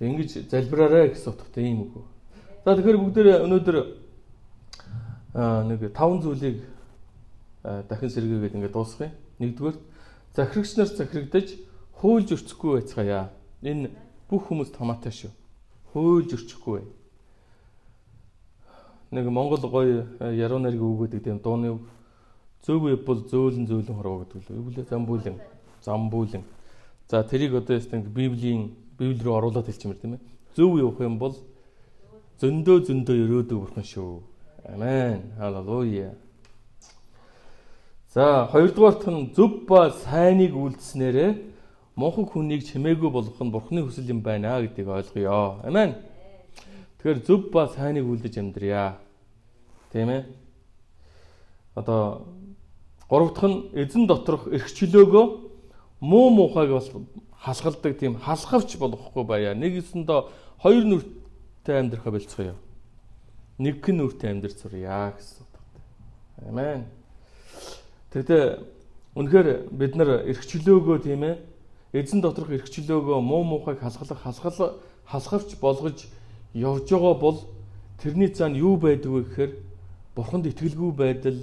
[0.00, 2.04] Тэг ингэж залбираарай гэсэн утгатай юм үг.
[2.64, 3.76] За тэгэхээр бүгдээ өнөөдөр
[5.36, 6.64] нэг таван зүйлийг
[7.62, 9.12] дахин сэргээгээд ингээд дуусгая.
[9.36, 9.76] Нэгдүгээр
[10.32, 11.48] захирагч нар захирагдаж
[12.00, 13.28] хуульж өрцөхгүй байцгаая.
[13.60, 13.92] Энэ
[14.32, 15.32] бүх хүмүүс томаатай шүү.
[15.96, 16.84] Хуульж өрчихгүй.
[19.16, 21.88] Нэг Монгол гоё яруу найргийн үг гэдэг тийм дууны үг.
[22.60, 24.60] Зөв үе бол зөөлөн зөөлөн хорвоо гэдэг л.
[24.60, 25.40] Эвлээ замбуулан
[25.80, 26.44] замбуулан.
[27.08, 30.24] За тэрийг одоо ястан Библийн Библи рүү оруулаад хэлчихмээр тийм ээ.
[30.52, 31.32] Зөв явах юм бол
[32.44, 34.20] зөндөө зөндөө өрөөдөг бурхан шүү.
[34.68, 35.32] Амен.
[35.40, 36.12] Халелуя.
[38.12, 41.55] За хоёрдугаарт нь зөв ба сайныг үйлдэснээрээ
[41.96, 45.64] мунхаг хүнийг чимээгүй болгох нь бурхны хүсэл юм байна гэдгийг ойлгоё.
[45.64, 45.96] Амен.
[47.00, 49.00] Тэгэхээр зөв ба сайныг үйлдэж амьдрья.
[49.92, 50.24] Тийм ээ.
[51.74, 52.28] Одоо
[53.08, 55.24] гурав дахь нь эзэн доторх эрх чөлөөгөө
[56.04, 56.92] муу муухайг бас
[57.40, 59.56] хасгалдаг тийм халахвч болохгүй байя.
[59.56, 60.20] Нэгэсэндээ
[60.60, 62.54] хоёр нүртэй амьдрахаа болцгоё.
[63.56, 65.80] Нэг гэн нүртэй амьдрч сурья гэсэн утгатай.
[66.44, 66.84] Амен.
[68.12, 68.44] Тэгтээ
[69.16, 71.55] үнэхээр бид нар эрхчлөөгөө тийм ээ
[72.00, 76.06] эзэн доторх эрхчлөөгөө муу муухайг хасгалах хасгал хасгавч болгож
[76.52, 77.38] явж байгаа бол
[78.02, 79.52] тэрний цаана юу байдг вэ гэхээр
[80.16, 81.38] бурханд итгэлгүй байдал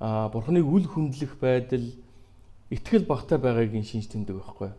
[0.00, 1.86] а бурханыг үл хүндлэх байдал
[2.70, 4.70] итгэл багтай байгаагийн шинж тэмдэг байхгүй.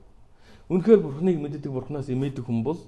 [0.69, 2.79] Үнэхээр Бурхныг мэддэг Бурхнаас имээдэг хүн бол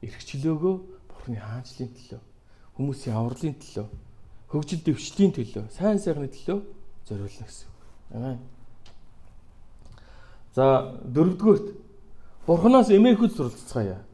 [0.00, 0.74] эрхчлөөгөө
[1.10, 2.20] Бурхны хаанчлалын төлөө,
[2.78, 3.86] хүмүүсийн авралын төлөө,
[4.48, 6.58] хөгжил дэвшлийн төлөө, сайн сайхны төлөө
[7.10, 7.68] зориулна гэсэн.
[8.14, 8.38] Амен.
[10.54, 11.74] За дөрөвдүгürt
[12.46, 14.04] Бурханаас эмээхүйд суралцгаая.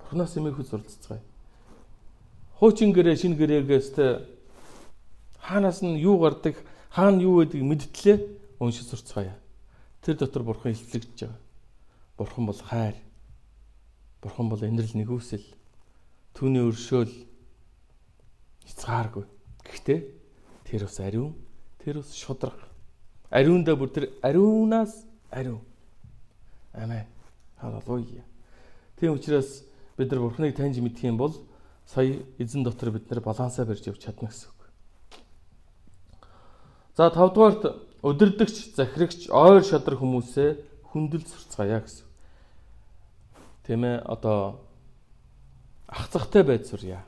[0.00, 1.22] Бурханаас эмээхүйд суралцгаая.
[2.56, 4.24] Хуучин гэрээ, шин гэрээгээс тэ
[5.38, 6.56] хаанаас нь юу гардаг,
[6.88, 8.16] хаана юу байдгийг мэдтлээ
[8.58, 9.36] уншиж сурцгаая.
[10.00, 11.38] Тэр дотор бурхан илчлэгдэж байгаа.
[12.16, 12.96] Бурхан бол хайр.
[14.22, 15.44] Бурхан бол энэрл нэгүсэл.
[16.32, 17.12] Түүний өршөөл
[18.64, 19.24] хязгааргүй.
[19.68, 20.00] Гэхдээ
[20.64, 21.36] тэр бас ариун,
[21.84, 22.69] тэр бас шудраг.
[23.30, 25.62] Ариундаа бүр тэр ариунаас ариун.
[26.72, 27.06] Амен.
[27.60, 28.24] Халелуя.
[28.98, 29.62] Тийм учраас
[29.96, 31.34] бид нар Бурхныг таньж мэдэх юм бол
[31.86, 34.60] сая эзэн дотор бид нар балансаа барьж явж чадна гэсэн үг.
[36.96, 37.62] За 5 дугаарт
[38.02, 40.56] өдөрдөгч, захирагч, ойр шадар хүмүүсээ
[40.90, 42.06] хүндэл сурцгаая гэсэн.
[43.66, 44.60] Тийм ээ одоо
[45.86, 47.04] ах захтай байд сурья.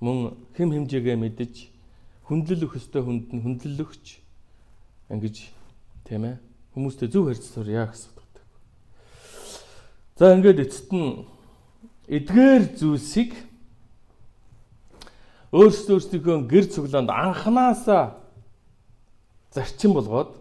[0.00, 1.70] Мөн хэм хэмжээгээ мэдж
[2.28, 4.20] хүндлэл өгөх ёстой хүнд нь хүндлэл өгч
[5.12, 5.36] ингэж
[6.04, 6.36] тийм ээ
[6.76, 8.18] хүмүүстэй зөв харьц сурья гэсэн
[10.18, 11.22] За ингээд эцэст нь
[12.10, 13.38] эдгээр зүйлсийг
[15.54, 18.18] өөрсдөө өөрсдийнхөө гэр цуглаанд анханасаа
[19.54, 20.34] зарчим болгоод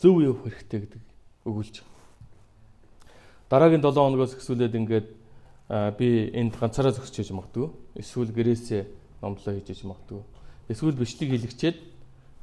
[0.00, 1.02] зөв явах хэрэгтэй гэдэг
[1.44, 1.92] өгүүлж байна.
[3.52, 5.08] Дараагийн 7 хоногоос эхсүүлээд ингээд
[6.00, 7.68] би энд ганцаараа зогсож яж магадгүй.
[8.00, 8.88] Эсвэл гэрээсээ
[9.20, 10.24] номлоо хийж яж магадгүй.
[10.72, 11.76] Эсвэл бичлэг хийлгчээд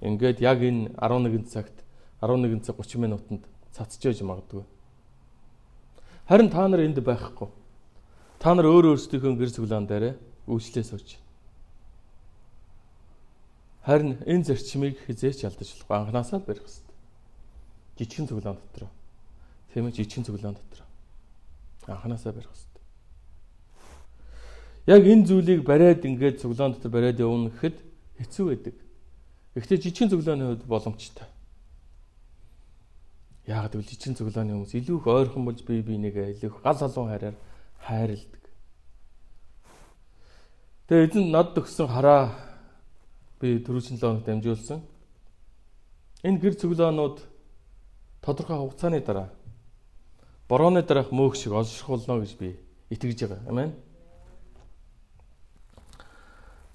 [0.02, 1.84] ингээд яг энэ 11 цагт
[2.22, 4.64] 11 цаг 30 минутанд цацж яж магадгүй.
[6.28, 7.48] Харин та нар энд байхгүй.
[8.40, 10.16] Та нар өөр өөрсдийнхөө гэр цуглаан дээр
[10.48, 11.18] үйлчлээ сууж.
[13.84, 16.96] Харин энэ зарчмыг хизээч алдаж болохгүй анханасаа барих хэрэгтэй.
[17.98, 18.88] Жижигэн цуглаан дотор.
[19.74, 20.86] Тийм ээ жижигэн цуглаан дотор.
[21.88, 22.84] Анханасаа барих хэрэгтэй.
[24.88, 27.78] Яг энэ зүйлийг бариад ингээд цуглаан дотор бариад явна гэхэд
[28.20, 28.76] хэцүү байдаг.
[29.60, 31.28] Гэхдээ жижигэн цуглааны хувьд боломжтой.
[33.44, 37.12] Яагаад гэвэл жижигэн цоглооны хүмүүс илүү их ойрхон болж бие бинийгээ илүү их гал халуун
[37.12, 37.36] хараар
[37.84, 38.44] хайрладаг.
[40.88, 42.32] Тэгээ эзэн над өгсөн хараа
[43.44, 44.80] би түрүүчэн лооног дамжуулсан.
[46.24, 47.20] Энэ гэр цоглоонууд
[48.24, 49.28] тодорхой хугацааны дараа
[50.48, 52.56] борооны дараах мөөх шиг олшруулно гэж би
[52.90, 53.44] итгэж байгаа.
[53.50, 53.74] Амен.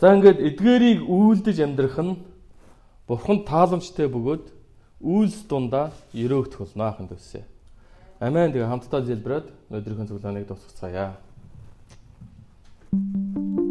[0.00, 2.33] За ингээд эдгээрийг үйлдэж амьдрах нь
[3.08, 4.44] Бурхан тааламжтай бөгөөд
[5.04, 7.44] үйлс дундаа өрөөгдөх болно ахын төсөө.
[8.24, 8.52] Амен.
[8.52, 11.12] Тэгээ хамтдаа зэлбрээд өдрийнхөө цуглааныг дуусгацгаая.
[12.94, 13.63] Thank you.